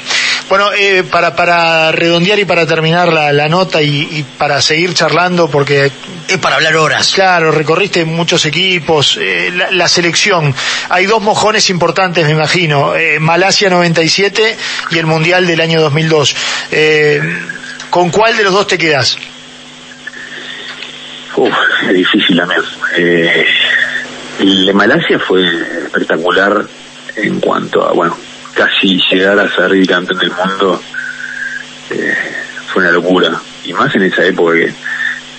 Bueno, 0.49 0.73
eh, 0.75 1.05
para, 1.11 1.35
para 1.35 1.91
redondear 1.91 2.39
y 2.39 2.45
para 2.45 2.67
terminar 2.67 3.13
la, 3.13 3.33
la 3.33 3.49
nota 3.49 3.81
y, 3.83 4.09
y 4.11 4.25
para 4.37 4.61
seguir 4.61 4.95
charlando, 4.95 5.49
porque 5.51 5.91
Es 6.29 6.39
para 6.39 6.57
hablar 6.57 6.77
horas. 6.77 7.13
Claro, 7.15 7.53
recorriste 7.53 8.05
muchos 8.05 8.45
equipos, 8.47 9.17
eh, 9.21 9.53
la, 9.55 9.71
la 9.71 9.87
selección. 9.89 10.53
Hay 10.89 11.07
dos 11.07 11.23
mojones 11.23 11.71
importantes, 11.71 12.25
me 12.25 12.33
imagino. 12.33 12.97
eh, 12.97 13.21
Malasia 13.21 13.71
97 13.71 14.57
y 14.91 14.99
el 14.99 15.07
Mundial 15.07 15.47
del 15.47 15.61
año 15.61 15.81
2002. 15.81 16.37
Eh, 16.73 17.21
¿Con 17.91 18.11
cuál 18.11 18.37
de 18.37 18.43
los 18.43 18.53
dos 18.53 18.67
te 18.67 18.77
quedas? 18.77 19.17
Uf, 21.37 21.55
es 21.89 21.95
difícil 21.95 22.37
también. 22.37 22.63
Eh, 22.97 23.47
el 24.41 24.67
de 24.67 24.73
Malasia 24.73 25.19
fue 25.21 25.45
espectacular 25.85 26.65
en 27.17 27.41
cuanto 27.41 27.89
a, 27.89 27.93
bueno, 27.93 28.19
casi 28.55 28.99
llegar 29.11 29.39
a 29.39 29.55
ser 29.55 29.71
el 29.73 29.87
campeón 29.87 30.19
del 30.19 30.33
mundo. 30.33 30.83
eh, 31.91 32.15
fue 32.73 32.83
una 32.83 32.91
locura. 32.93 33.41
Y 33.65 33.73
más 33.73 33.95
en 33.95 34.03
esa 34.03 34.25
época 34.25 34.55
que 34.55 34.73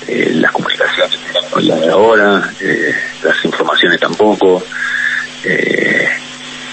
eh, 0.08 0.32
las 0.36 0.52
comunicaciones 0.52 1.20
no 1.52 1.60
las 1.60 1.82
de 1.82 1.89
ahora, 1.89 2.50
eh, 2.62 2.96
las 3.24 3.43
informaciones 3.43 4.00
tampoco. 4.00 4.63
eh, 5.43 6.10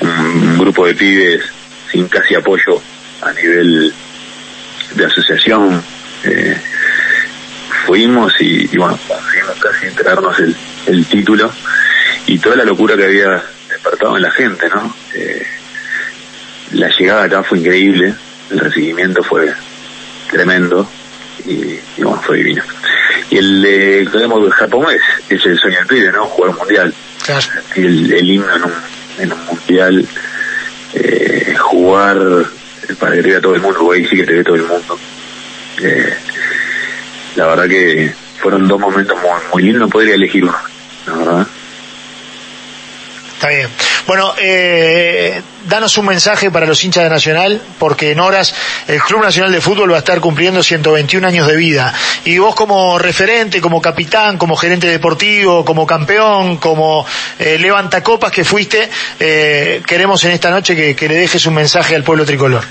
un, 0.00 0.58
grupo 0.58 0.86
de 0.86 0.94
pibes 0.94 1.42
sin 1.90 2.08
casi 2.08 2.34
apoyo 2.34 2.80
a 3.22 3.32
nivel 3.32 3.92
de 4.94 5.04
asociación. 5.04 5.82
fuimos 7.86 8.32
y, 8.40 8.66
bueno, 8.78 8.98
conseguimos 9.06 9.58
casi 9.60 9.86
entregarnos 9.86 10.38
el, 10.86 11.04
título 11.06 11.52
y 12.26 12.38
toda 12.38 12.56
la 12.56 12.64
locura 12.64 12.96
que 12.96 13.04
había 13.04 13.42
despertado 13.68 14.16
en 14.16 14.22
la 14.22 14.30
gente, 14.30 14.68
¿no? 14.70 14.94
La 16.72 16.88
llegada 16.88 17.24
acá 17.24 17.42
fue 17.42 17.58
increíble, 17.58 18.14
el 18.50 18.58
recibimiento 18.58 19.22
fue 19.22 19.52
tremendo 20.30 20.88
y, 21.46 21.78
y 21.96 22.02
bueno, 22.02 22.22
fue 22.22 22.38
divino. 22.38 22.62
Y 23.30 23.38
el 23.38 23.62
de, 23.62 24.08
que 24.10 24.50
Japón 24.50 24.86
es, 25.28 25.46
el 25.46 25.58
sueño 25.58 25.78
del 25.78 25.86
pibe, 25.86 26.12
¿no? 26.12 26.26
Jugar 26.26 26.50
un 26.50 26.56
mundial. 26.56 26.94
Claro. 27.24 27.46
El, 27.74 28.12
el 28.12 28.30
himno 28.30 28.54
en 28.54 28.64
un, 28.64 28.72
en 29.18 29.32
un 29.32 29.44
mundial, 29.46 30.06
eh, 30.94 31.56
jugar 31.58 32.18
para 32.98 33.16
que 33.16 33.22
te 33.22 33.30
vea 33.30 33.40
todo 33.40 33.54
el 33.54 33.62
mundo, 33.62 33.92
ahí 33.92 34.06
sí 34.06 34.16
que 34.16 34.24
te 34.24 34.34
ve 34.34 34.44
todo 34.44 34.56
el 34.56 34.64
mundo. 34.64 34.98
Eh, 35.82 36.14
la 37.36 37.46
verdad 37.46 37.68
que 37.68 38.12
fueron 38.40 38.68
dos 38.68 38.78
momentos 38.78 39.16
muy, 39.20 39.30
muy 39.52 39.62
lindos, 39.62 39.82
no 39.82 39.88
podría 39.88 40.14
elegir 40.14 40.44
uno, 40.44 40.56
la 41.06 41.12
verdad. 41.14 41.46
Está 43.34 43.48
bien. 43.48 43.68
Bueno, 44.06 44.34
eh, 44.38 45.40
danos 45.66 45.96
un 45.96 46.06
mensaje 46.06 46.50
para 46.50 46.66
los 46.66 46.84
hinchas 46.84 47.04
de 47.04 47.10
Nacional, 47.10 47.60
porque 47.78 48.12
en 48.12 48.20
horas 48.20 48.54
el 48.86 49.00
Club 49.00 49.22
Nacional 49.22 49.50
de 49.50 49.62
Fútbol 49.62 49.92
va 49.92 49.96
a 49.96 50.00
estar 50.00 50.20
cumpliendo 50.20 50.62
121 50.62 51.26
años 51.26 51.46
de 51.48 51.56
vida. 51.56 51.92
Y 52.24 52.36
vos 52.38 52.54
como 52.54 52.98
referente, 52.98 53.62
como 53.62 53.80
capitán, 53.80 54.36
como 54.36 54.56
gerente 54.56 54.88
deportivo, 54.88 55.64
como 55.64 55.86
campeón, 55.86 56.58
como 56.58 57.06
eh, 57.38 57.58
levantacopas 57.58 58.30
que 58.30 58.44
fuiste, 58.44 58.90
eh, 59.18 59.80
queremos 59.86 60.22
en 60.24 60.32
esta 60.32 60.50
noche 60.50 60.76
que, 60.76 60.94
que 60.94 61.08
le 61.08 61.16
dejes 61.16 61.46
un 61.46 61.54
mensaje 61.54 61.96
al 61.96 62.02
pueblo 62.02 62.26
tricolor. 62.26 62.64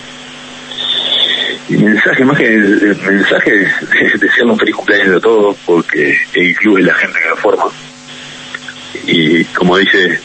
Mensaje, 1.70 2.24
más 2.26 2.38
que 2.38 2.46
el 2.46 2.98
mensaje, 3.02 3.64
es 3.64 4.20
desearle 4.20 4.52
un 4.52 4.60
feliz 4.60 4.76
cumpleaños 4.76 5.18
a 5.18 5.20
todos, 5.20 5.58
porque 5.66 6.16
el 6.34 6.56
club 6.56 6.78
es 6.78 6.86
la 6.86 6.94
gente 6.94 7.20
que 7.20 7.30
lo 7.30 7.38
forma. 7.38 7.66
Y 9.08 9.44
como 9.46 9.78
dice, 9.78 10.20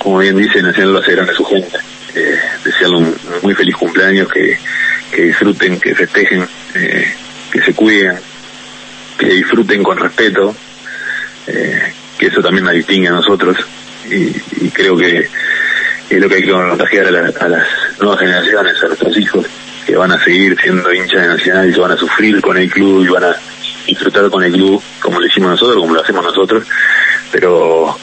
como 0.00 0.18
bien 0.18 0.36
dice, 0.36 0.62
Nacional 0.62 1.02
grande 1.06 1.32
a 1.32 1.36
su 1.36 1.44
gente. 1.44 1.78
Eh, 2.14 2.40
desearle 2.64 2.96
un, 2.96 3.16
muy 3.42 3.54
feliz 3.54 3.76
cumpleaños, 3.76 4.28
que, 4.32 4.58
que 5.12 5.22
disfruten, 5.22 5.78
que 5.78 5.94
festejen, 5.94 6.48
eh, 6.74 7.14
que 7.52 7.60
se 7.62 7.72
cuiden, 7.74 8.16
que 9.16 9.26
disfruten 9.26 9.82
con 9.82 9.96
respeto, 9.98 10.56
eh, 11.46 11.92
que 12.18 12.26
eso 12.26 12.40
también 12.42 12.64
nos 12.64 12.74
distingue 12.74 13.08
a 13.08 13.12
nosotros. 13.12 13.56
Y, 14.10 14.32
creo 14.70 14.96
que 14.96 15.28
es 16.08 16.20
lo 16.20 16.28
que 16.28 16.34
hay 16.36 16.42
que 16.42 16.50
contagiar 16.50 17.06
a, 17.06 17.10
la- 17.12 17.32
a 17.40 17.48
las 17.48 17.66
nuevas 18.00 18.18
generaciones, 18.18 18.82
a 18.82 18.86
nuestros 18.86 19.16
hijos, 19.18 19.46
que 19.86 19.94
van 19.96 20.10
a 20.12 20.24
seguir 20.24 20.56
siendo 20.60 20.92
hinchas 20.92 21.22
de 21.22 21.28
Nacional 21.28 21.68
y 21.70 21.74
se 21.74 21.80
van 21.80 21.92
a 21.92 21.96
sufrir 21.96 22.40
con 22.40 22.56
el 22.56 22.68
club 22.70 23.04
y 23.04 23.08
van 23.08 23.24
a 23.24 23.36
disfrutar 23.86 24.28
con 24.30 24.42
el 24.42 24.52
club 24.52 24.82
como 25.00 25.20
lo 25.20 25.26
hicimos 25.26 25.50
nosotros, 25.50 25.76
como 25.80 25.94
lo 25.94 26.00
hacemos 26.02 26.24
nosotros, 26.24 26.64
pero 27.30 27.96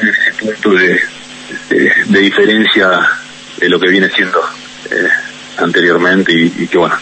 tengan 0.00 0.14
ese 0.20 0.32
punto 0.32 0.70
de, 0.72 1.00
de, 1.68 1.92
de 2.06 2.18
diferencia 2.20 3.08
de 3.58 3.68
lo 3.68 3.78
que 3.78 3.90
viene 3.90 4.08
siendo 4.10 4.40
eh, 4.90 5.08
anteriormente 5.58 6.32
y, 6.32 6.52
y 6.58 6.66
que 6.66 6.78
bueno, 6.78 6.96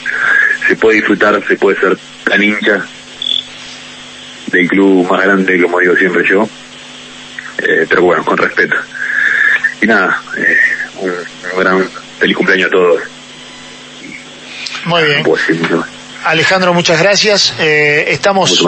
se 0.66 0.76
puede 0.76 0.96
disfrutar, 0.96 1.42
se 1.46 1.56
puede 1.56 1.78
ser 1.78 1.96
tan 2.24 2.42
hincha 2.42 2.84
del 4.48 4.68
club 4.68 5.08
más 5.11 5.22
grande, 5.22 5.61
como 5.62 5.78
digo 5.78 5.94
siempre 5.96 6.26
yo, 6.28 6.48
eh, 7.58 7.87
pero 7.88 8.02
bueno, 8.02 8.24
con 8.24 8.37
respeto. 8.37 8.76
Y 9.80 9.87
nada, 9.87 10.20
eh, 10.37 10.58
un, 11.00 11.11
un 11.11 11.61
gran 11.61 11.88
feliz 12.18 12.37
cumpleaños 12.37 12.68
a 12.68 12.70
todos. 12.70 13.02
Muy 14.84 15.02
bien. 15.04 15.22
Más. 15.70 15.97
Alejandro, 16.24 16.74
muchas 16.74 17.00
gracias. 17.00 17.54
Eh, 17.59 18.07
estamos, 18.09 18.50
Mucho, 18.50 18.64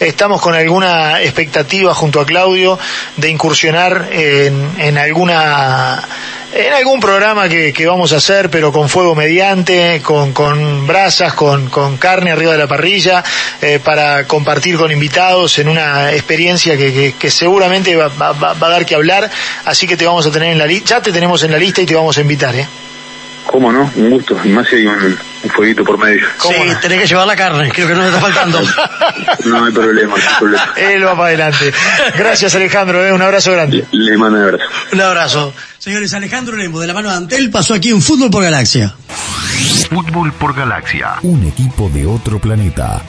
estamos 0.00 0.40
con 0.40 0.54
alguna 0.54 1.20
expectativa 1.20 1.92
junto 1.94 2.20
a 2.20 2.26
Claudio 2.26 2.78
de 3.16 3.28
incursionar 3.28 4.08
en, 4.12 4.70
en 4.78 4.96
alguna 4.98 6.00
en 6.54 6.72
algún 6.74 7.00
programa 7.00 7.48
que, 7.48 7.72
que 7.72 7.86
vamos 7.86 8.12
a 8.12 8.16
hacer, 8.16 8.50
pero 8.50 8.72
con 8.72 8.88
fuego 8.90 9.14
mediante, 9.14 10.02
con, 10.02 10.32
con 10.34 10.86
brasas, 10.86 11.32
con, 11.32 11.70
con 11.70 11.96
carne 11.96 12.30
arriba 12.30 12.52
de 12.52 12.58
la 12.58 12.66
parrilla, 12.66 13.24
eh, 13.62 13.80
para 13.82 14.26
compartir 14.26 14.76
con 14.76 14.92
invitados 14.92 15.58
en 15.58 15.68
una 15.68 16.12
experiencia 16.12 16.76
que, 16.76 16.92
que- 16.92 17.14
que 17.18 17.30
seguramente 17.30 17.96
va, 17.96 18.08
va- 18.08 18.32
va 18.34 18.66
a 18.66 18.70
dar 18.70 18.84
que 18.84 18.94
hablar. 18.94 19.30
Así 19.64 19.86
que 19.86 19.96
te 19.96 20.04
vamos 20.06 20.26
a 20.26 20.30
tener 20.30 20.50
en 20.52 20.58
la 20.58 20.66
lista, 20.66 20.96
ya 20.96 21.02
te 21.02 21.10
tenemos 21.10 21.42
en 21.42 21.52
la 21.52 21.58
lista 21.58 21.80
y 21.80 21.86
te 21.86 21.94
vamos 21.94 22.18
a 22.18 22.20
invitar. 22.20 22.54
¿eh? 22.54 22.66
¿Cómo 23.52 23.70
no? 23.70 23.88
Un 23.96 24.10
gusto. 24.10 24.36
Y 24.42 24.48
más 24.48 24.66
si 24.66 24.76
hay 24.76 24.86
un, 24.86 24.96
un 25.44 25.50
fueguito 25.50 25.84
por 25.84 25.98
medio. 25.98 26.26
¿Cómo 26.38 26.54
Sí, 26.54 26.70
no? 26.70 26.80
tenés 26.80 27.02
que 27.02 27.06
llevar 27.06 27.26
la 27.26 27.36
carne, 27.36 27.70
creo 27.70 27.86
que 27.86 27.94
no 27.94 28.00
me 28.00 28.06
está 28.08 28.20
faltando. 28.20 28.60
No 29.44 29.64
hay 29.64 29.72
problema, 29.72 30.16
no 30.16 30.22
hay 30.22 30.34
problema. 30.38 30.72
Él 30.76 31.04
va 31.06 31.12
para 31.16 31.26
adelante. 31.28 31.72
Gracias 32.16 32.54
Alejandro, 32.54 33.04
¿eh? 33.04 33.12
un 33.12 33.20
abrazo 33.22 33.52
grande. 33.52 33.84
Le 33.92 34.16
mando 34.16 34.38
un 34.38 34.44
abrazo. 34.44 34.64
Un 34.92 35.00
abrazo. 35.00 35.54
Señores, 35.78 36.14
Alejandro 36.14 36.56
Lembo 36.56 36.80
de 36.80 36.86
la 36.86 36.94
mano 36.94 37.10
de 37.10 37.16
Antel 37.16 37.50
pasó 37.50 37.74
aquí 37.74 37.90
en 37.90 38.00
Fútbol 38.00 38.30
por 38.30 38.42
Galaxia. 38.42 38.94
Fútbol 39.90 40.32
por 40.32 40.54
Galaxia. 40.54 41.14
Un 41.22 41.46
equipo 41.46 41.90
de 41.92 42.06
otro 42.06 42.38
planeta. 42.38 43.00